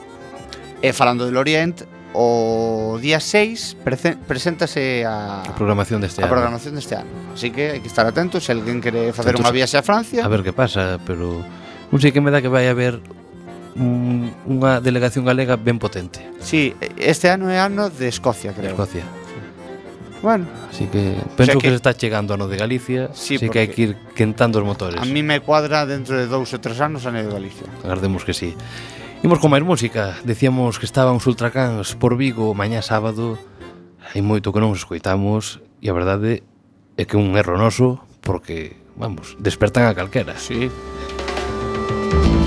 E 0.82 0.90
falando 0.92 1.24
de 1.24 1.32
Lorient, 1.32 1.86
o 2.14 2.98
día 3.02 3.18
6 3.18 3.82
prese 3.82 4.14
preséntase 4.14 5.02
a 5.02 5.42
a 5.42 5.54
programación 5.54 5.98
deste 6.02 6.22
a 6.22 6.26
ano. 6.26 6.30
A 6.30 6.34
programación 6.34 6.74
deste 6.78 6.94
ano. 6.98 7.10
Así 7.34 7.50
que 7.50 7.74
hai 7.74 7.80
que 7.82 7.90
estar 7.90 8.06
atentos 8.06 8.46
se 8.46 8.54
alguén 8.54 8.78
quere 8.82 9.10
facer 9.10 9.34
unha 9.34 9.50
viaxe 9.50 9.78
a 9.78 9.84
Francia. 9.86 10.22
A 10.22 10.30
ver 10.30 10.46
que 10.46 10.54
pasa, 10.54 11.02
pero 11.02 11.42
un 11.94 12.02
sei 12.02 12.10
que 12.10 12.18
me 12.18 12.34
dá 12.34 12.42
que 12.42 12.50
vai 12.50 12.66
haber 12.66 12.98
un, 13.78 14.34
unha 14.50 14.82
delegación 14.82 15.22
galega 15.22 15.54
ben 15.54 15.78
potente. 15.78 16.26
Sí, 16.42 16.74
este 16.98 17.30
ano 17.30 17.46
é 17.54 17.62
ano 17.62 17.86
de 17.86 18.10
Escocia, 18.10 18.50
creo. 18.50 18.74
Escocia. 18.74 19.06
Bueno. 20.18 20.50
Así 20.66 20.90
que 20.90 21.14
penso 21.38 21.38
o 21.38 21.44
sea 21.44 21.54
que, 21.54 21.60
que 21.62 21.70
se 21.70 21.78
está 21.78 21.94
chegando 21.94 22.34
ano 22.34 22.50
de 22.50 22.58
Galicia, 22.58 23.14
sí, 23.14 23.38
así 23.38 23.46
que 23.46 23.62
hai 23.62 23.70
que 23.70 23.80
ir 23.86 23.92
quentando 24.18 24.58
os 24.58 24.66
motores. 24.66 24.98
A 24.98 25.06
mí 25.06 25.22
me 25.22 25.38
cuadra 25.38 25.86
dentro 25.86 26.18
de 26.18 26.26
dous 26.26 26.50
ou 26.50 26.58
tres 26.58 26.82
anos 26.82 27.06
ano 27.06 27.22
de 27.22 27.30
Galicia. 27.30 27.70
Agardemos 27.86 28.26
que 28.26 28.34
sí. 28.34 28.58
Imos 29.22 29.38
con 29.38 29.54
máis 29.54 29.62
música. 29.62 30.18
Decíamos 30.26 30.82
que 30.82 30.90
estaban 30.90 31.22
os 31.22 31.26
Ultracans 31.30 31.94
por 31.94 32.18
Vigo 32.18 32.58
mañá 32.58 32.82
sábado. 32.82 33.38
Hai 34.02 34.18
moito 34.18 34.50
que 34.50 34.58
non 34.58 34.74
os 34.74 34.82
escoitamos 34.82 35.62
e 35.78 35.86
a 35.86 35.94
verdade 35.94 36.42
é 36.98 37.06
que 37.06 37.14
un 37.14 37.38
erro 37.38 37.54
noso 37.54 38.02
porque, 38.18 38.82
vamos, 38.98 39.38
despertan 39.38 39.86
a 39.86 39.94
calquera. 39.94 40.34
Sí. 40.42 40.74
Thank 42.14 42.38
you. 42.38 42.43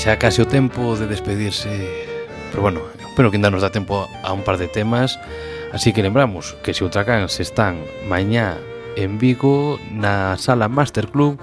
xa 0.00 0.16
case 0.16 0.40
o 0.40 0.48
tempo 0.48 0.96
de 0.96 1.04
despedirse 1.04 1.68
Pero 2.48 2.64
bueno, 2.64 2.80
pero 3.12 3.28
que 3.28 3.36
ainda 3.36 3.52
nos 3.52 3.60
dá 3.60 3.68
tempo 3.68 4.08
a 4.24 4.32
un 4.32 4.40
par 4.40 4.56
de 4.56 4.64
temas 4.64 5.20
Así 5.76 5.92
que 5.92 6.00
lembramos 6.00 6.56
que 6.64 6.72
se 6.72 6.88
Outracán 6.88 7.28
se 7.28 7.44
están 7.44 7.84
mañá 8.08 8.56
en 8.96 9.20
Vigo 9.20 9.76
na 9.92 10.40
sala 10.40 10.72
Master 10.72 11.12
Club 11.12 11.36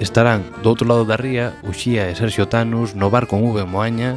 estarán 0.00 0.48
do 0.64 0.72
outro 0.72 0.88
lado 0.88 1.04
da 1.04 1.20
ría 1.20 1.60
Uxía 1.60 2.08
e 2.08 2.16
Sergio 2.16 2.48
Tanus 2.48 2.96
no 2.96 3.12
bar 3.12 3.28
con 3.28 3.44
V 3.44 3.68
Moaña 3.68 4.16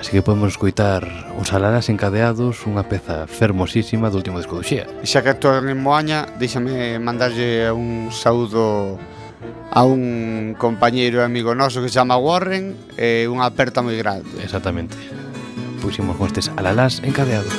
Así 0.00 0.08
que 0.08 0.24
podemos 0.24 0.56
escoitar 0.56 1.04
os 1.36 1.52
alarás 1.52 1.92
encadeados 1.92 2.64
unha 2.64 2.88
peza 2.88 3.28
fermosísima 3.28 4.08
do 4.08 4.16
último 4.16 4.40
disco 4.40 4.56
do 4.56 4.64
Xea. 4.64 4.84
Xa 5.04 5.20
que 5.24 5.32
actúan 5.32 5.64
en 5.68 5.80
Moaña, 5.80 6.28
déxame 6.36 7.00
mandarlle 7.00 7.72
un 7.72 8.12
saúdo 8.12 8.96
a 9.74 9.82
un 9.82 10.54
compañeiro 10.54 11.18
e 11.18 11.26
amigo 11.26 11.50
noso 11.58 11.82
que 11.82 11.90
se 11.90 11.98
chama 11.98 12.14
Warren 12.14 12.78
e 12.94 13.26
unha 13.26 13.50
aperta 13.50 13.82
moi 13.82 13.98
grande. 13.98 14.30
Exactamente. 14.38 14.94
Puximos 15.82 16.14
costes 16.14 16.46
alalás 16.54 17.02
encadeados. 17.02 17.50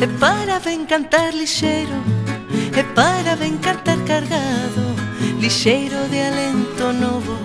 E 0.00 0.08
para 0.16 0.56
ben 0.64 0.88
cantar 0.88 1.36
lixeiro 1.36 2.00
E 2.72 2.82
para 2.96 3.36
ben 3.36 3.60
cantar 3.60 4.00
cargado 4.08 4.96
Lixeiro 5.36 6.08
de 6.08 6.24
alento 6.24 6.88
novo 6.96 7.36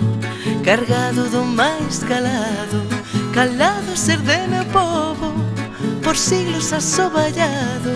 Cargado 0.64 1.28
do 1.28 1.44
máis 1.44 2.00
calado 2.08 2.95
Calado 3.36 3.94
ser 3.94 4.16
de 4.20 4.46
meu 4.46 4.64
povo 4.72 5.34
Por 6.02 6.16
siglos 6.16 6.72
asoballado. 6.72 7.92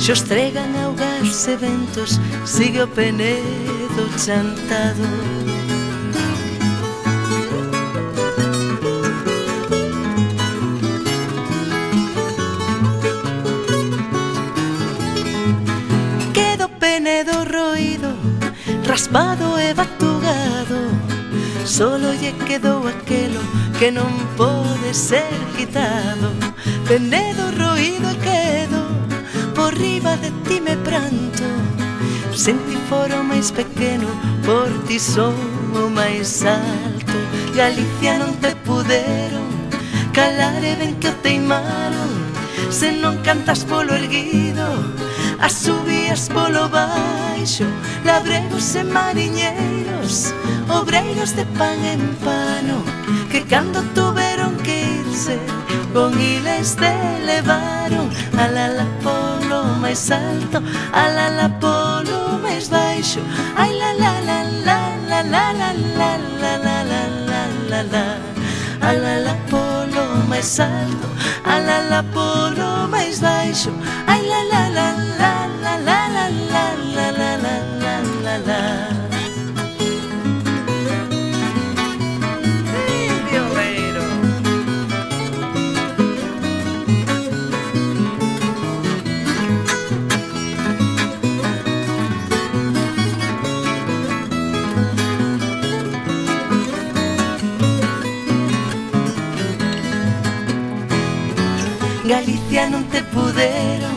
Xos 0.00 0.22
tregan 0.22 0.72
augas 0.82 1.46
e 1.46 1.56
ventos 1.56 2.18
Sigue 2.46 2.86
penedo 2.86 4.02
chantado. 4.16 5.04
Quedo 16.32 16.70
penedo 16.80 17.44
roído 17.44 18.08
raspado 18.88 19.58
e 19.60 19.74
batugado 19.74 20.80
Solo 21.66 22.14
lle 22.14 22.32
quedou 22.48 22.88
aquelo 22.88 23.42
que 23.78 23.90
non 23.90 24.12
pode 24.36 24.61
ser 24.92 25.32
quitado 25.56 26.32
Venedo 26.86 27.50
roído 27.56 28.10
e 28.10 28.16
quedo 28.16 28.82
Por 29.54 29.74
riba 29.74 30.16
de 30.16 30.30
ti 30.46 30.60
me 30.60 30.76
pranto 30.76 31.44
Senti 32.34 32.76
foro 32.88 33.24
máis 33.24 33.50
pequeno 33.50 34.08
Por 34.44 34.68
ti 34.86 34.98
son 34.98 35.34
o 35.74 35.88
máis 35.88 36.44
alto 36.44 37.16
Galicia 37.54 38.18
non 38.18 38.36
te 38.40 38.54
puderon 38.64 39.48
Calar 40.12 40.60
e 40.60 40.76
ben 40.76 40.94
que 41.00 41.08
o 41.08 41.14
teimaron 41.24 42.12
Se 42.68 42.92
non 42.92 43.16
cantas 43.24 43.64
polo 43.64 43.94
erguido 43.96 44.66
As 45.40 45.52
subías 45.52 46.28
polo 46.28 46.68
baixo 46.68 47.64
Labregos 48.04 48.76
e 48.76 48.84
mariñeiros 48.84 50.36
Obreiros 50.68 51.32
de 51.36 51.44
pan 51.56 51.80
en 51.84 52.02
pano 52.20 52.84
Que 53.32 53.44
cando 53.48 53.80
tuve 53.96 54.21
se 55.22 55.38
con 55.94 56.20
hiles 56.20 56.74
te 56.74 56.90
elevaron 57.18 58.10
al 58.42 58.58
ala 58.58 58.86
polo 59.04 59.62
máis 59.82 60.10
alto 60.10 60.58
al 61.02 61.16
ala 61.26 61.48
polo 61.62 62.18
máis 62.42 62.66
baixo 62.74 63.20
ai 63.62 63.70
la 63.80 63.90
la 64.02 64.12
la 64.28 64.38
la 64.66 64.78
la 65.10 65.20
la 65.32 65.46
la 65.60 65.70
la 66.00 66.12
la 66.40 66.54
la 66.66 66.76
la 66.90 67.02
la 67.30 67.42
la 67.70 67.80
la 67.94 68.06
al 68.88 69.02
ala 69.14 69.34
polo 69.50 70.04
máis 70.30 70.58
alto 70.58 71.08
al 71.54 71.66
ala 71.78 72.00
polo 72.16 72.68
máis 72.94 73.20
baixo 73.26 73.70
ai 74.12 74.21
bestia 102.52 102.68
non 102.68 102.84
te 102.90 103.02
puderon 103.02 103.96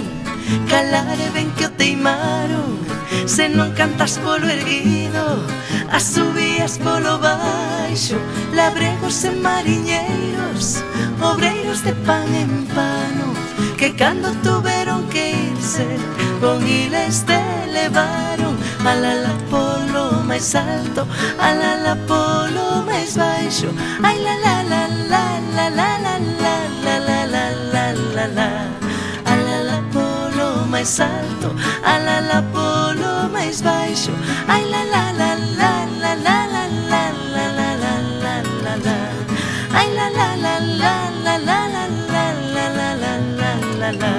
Calar 0.69 1.19
e 1.19 1.29
ben 1.33 1.51
que 1.57 1.65
o 1.65 1.71
teimaron 1.71 2.79
Se 3.27 3.49
non 3.49 3.71
cantas 3.75 4.17
polo 4.23 4.47
erguido 4.47 5.43
As 5.91 6.03
subías 6.03 6.79
polo 6.79 7.19
baixo. 7.19 8.15
Labregos 8.53 9.23
e 9.25 9.31
mariñeiros 9.31 10.83
Obreiros 11.21 11.83
de 11.83 11.93
pan 12.07 12.27
en 12.35 12.65
pano. 12.71 13.33
Que 13.77 13.95
cando 13.95 14.31
tuveron 14.43 15.03
que 15.09 15.51
irse 15.51 15.87
Con 16.39 16.65
iles 16.65 17.25
te 17.25 17.41
levaron. 17.75 18.55
Alala 18.85 19.35
polo 19.51 20.23
máis 20.23 20.55
alto 20.55 21.07
Alala 21.39 21.95
polo 22.07 22.85
máis 22.87 23.17
baixo. 23.17 23.69
Ai 24.03 24.17
la 24.23 24.35
la 24.45 24.55
la 24.71 24.81
la 25.11 25.25
la 25.55 25.67
la 25.69 25.89
la 26.05 26.15
la 26.39 26.64
la 26.85 26.97
la 27.07 27.19
la 27.33 27.45
la 27.73 27.85
la 28.15 28.25
la 28.37 28.49
Alala 29.33 29.77
polo 29.93 30.47
máis 30.71 30.99
alto 30.99 31.49
Alala 31.93 32.39
polo 32.53 33.11
máis 33.35 33.57
baixo 33.65 34.13
ai 34.53 34.63
la 34.73 34.81
la 34.93 35.03
la 35.19 35.29
la 35.59 35.71
la 36.01 36.13
la 36.25 36.37
la 36.53 36.65
la 36.85 37.07
la 37.33 37.47
la 37.57 37.67
la 37.83 37.95
la 38.23 38.35
la 38.63 38.73
la 38.85 38.97
ai 39.79 39.89
la 39.97 40.07
la 40.17 40.29
la 40.45 40.55
la 40.81 40.95
la 41.25 41.35
la 41.47 41.57
la 41.73 41.77
la 41.77 41.87
la 42.13 42.67
la 42.75 42.87
la 43.01 43.13
la 43.39 43.51
la 43.81 43.91
la 44.01 44.13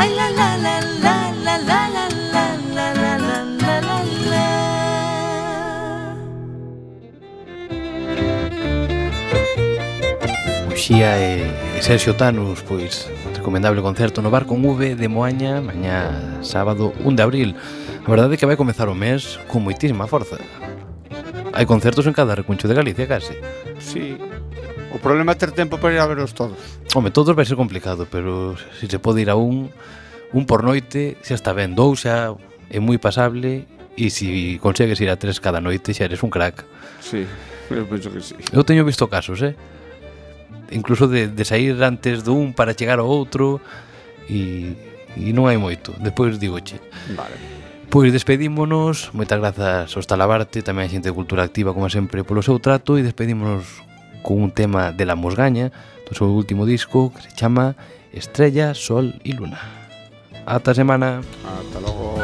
ai 0.00 0.10
la 0.18 0.28
la 0.38 0.48
la 0.64 0.74
la 1.04 1.16
la 1.46 1.56
la 1.68 1.80
la 1.96 2.08
la 2.34 2.46
la 2.62 2.76
la 3.00 3.12
la 3.22 3.42
la 3.62 3.76
la 3.90 4.06
la 4.30 4.44
Uxía 10.70 11.12
e 11.18 11.59
Sergio 11.80 12.14
Tanus, 12.14 12.60
pois 12.62 13.08
recomendable 13.34 13.80
concerto 13.80 14.20
no 14.20 14.30
Bar 14.30 14.44
con 14.44 14.60
V 14.62 14.94
de 14.94 15.08
Moaña 15.08 15.64
mañá 15.64 16.12
sábado 16.44 16.92
1 17.00 17.16
de 17.16 17.22
abril. 17.24 17.50
A 18.04 18.08
verdade 18.12 18.36
é 18.36 18.38
que 18.38 18.44
vai 18.44 18.60
comezar 18.60 18.92
o 18.92 18.94
mes 18.94 19.40
con 19.48 19.64
moitísima 19.64 20.04
forza. 20.04 20.36
Hai 21.56 21.64
concertos 21.64 22.04
en 22.04 22.12
cada 22.12 22.36
recuncho 22.36 22.68
de 22.68 22.76
Galicia, 22.76 23.08
case. 23.08 23.40
Sí. 23.80 24.20
O 24.92 25.00
problema 25.00 25.32
é 25.32 25.40
ter 25.40 25.56
tempo 25.56 25.80
para 25.80 25.96
ir 25.96 26.04
a 26.04 26.06
veros 26.06 26.36
todos. 26.36 26.60
Home, 26.92 27.08
todos 27.08 27.32
vai 27.32 27.48
ser 27.48 27.56
complicado, 27.56 28.04
pero 28.04 28.60
se 28.76 28.84
se 28.84 29.00
pode 29.00 29.24
ir 29.24 29.32
a 29.32 29.40
un, 29.40 29.72
un 30.36 30.44
por 30.44 30.60
noite, 30.60 31.16
xa 31.24 31.32
está 31.32 31.56
ben, 31.56 31.72
dous 31.72 32.04
xa 32.04 32.36
é 32.68 32.76
moi 32.76 33.00
pasable 33.00 33.64
e 33.96 34.12
se 34.12 34.60
consegues 34.60 35.00
ir 35.00 35.08
a 35.08 35.16
tres 35.16 35.40
cada 35.40 35.64
noite 35.64 35.96
xa 35.96 36.04
eres 36.04 36.20
un 36.20 36.28
crack. 36.28 36.60
Sí, 37.00 37.24
eu 37.72 37.88
penso 37.88 38.12
que 38.12 38.20
sí. 38.20 38.36
Eu 38.52 38.68
teño 38.68 38.84
visto 38.84 39.08
casos, 39.08 39.40
eh? 39.40 39.56
incluso 40.70 41.06
de, 41.06 41.28
de 41.28 41.44
sair 41.44 41.76
antes 41.82 42.22
dun 42.22 42.54
para 42.54 42.74
chegar 42.74 42.98
ao 42.98 43.08
outro 43.08 43.60
e, 44.30 44.74
e 45.18 45.34
non 45.34 45.50
hai 45.50 45.58
moito, 45.58 45.94
despois 45.98 46.38
digoche. 46.38 46.78
Vale. 47.14 47.36
Pois 47.90 48.14
despedímonos, 48.14 49.10
moitas 49.10 49.42
grazas 49.42 49.90
aos 49.98 50.06
Talabarte, 50.06 50.62
tamén 50.62 50.86
a 50.86 50.90
xente 50.90 51.10
de 51.10 51.16
Cultura 51.16 51.42
Activa 51.42 51.74
como 51.74 51.90
sempre 51.90 52.22
polo 52.22 52.38
seu 52.38 52.62
trato 52.62 52.94
e 52.94 53.02
despedímonos 53.02 53.82
con 54.22 54.38
un 54.38 54.54
tema 54.54 54.94
de 54.94 55.02
La 55.02 55.18
Mosgaña 55.18 55.74
do 56.06 56.14
seu 56.14 56.30
último 56.30 56.62
disco 56.70 57.10
que 57.10 57.26
se 57.26 57.34
chama 57.34 57.74
Estrella, 58.14 58.78
Sol 58.78 59.18
e 59.26 59.34
Luna. 59.34 59.58
Ata 60.46 60.74
semana. 60.74 61.22
Ata 61.42 61.78
logo. 61.82 62.14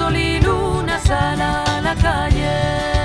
Sol 0.00 0.16
y 0.16 0.40
a 1.42 1.80
la 1.82 1.94
calle. 1.94 2.99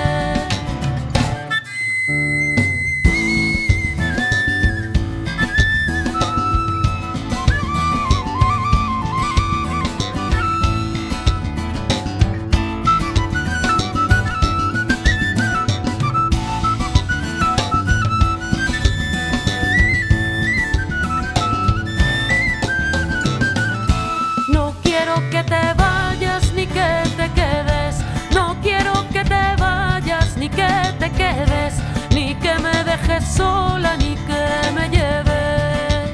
Sola 33.37 33.95
ni 33.97 34.15
que 34.27 34.71
me 34.75 34.89
lleves. 34.95 36.11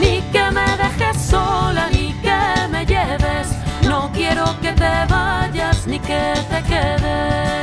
Ni 0.00 0.20
que 0.32 0.44
me 0.56 0.66
dejes 0.82 1.16
sola 1.30 1.88
ni 1.92 2.12
que 2.24 2.68
me 2.72 2.84
lleves. 2.84 3.48
No 3.88 4.10
quiero 4.12 4.44
que 4.62 4.72
te 4.72 4.94
vayas 5.08 5.86
ni 5.86 5.98
que 5.98 6.22
te 6.50 6.62
quedes. 6.70 7.59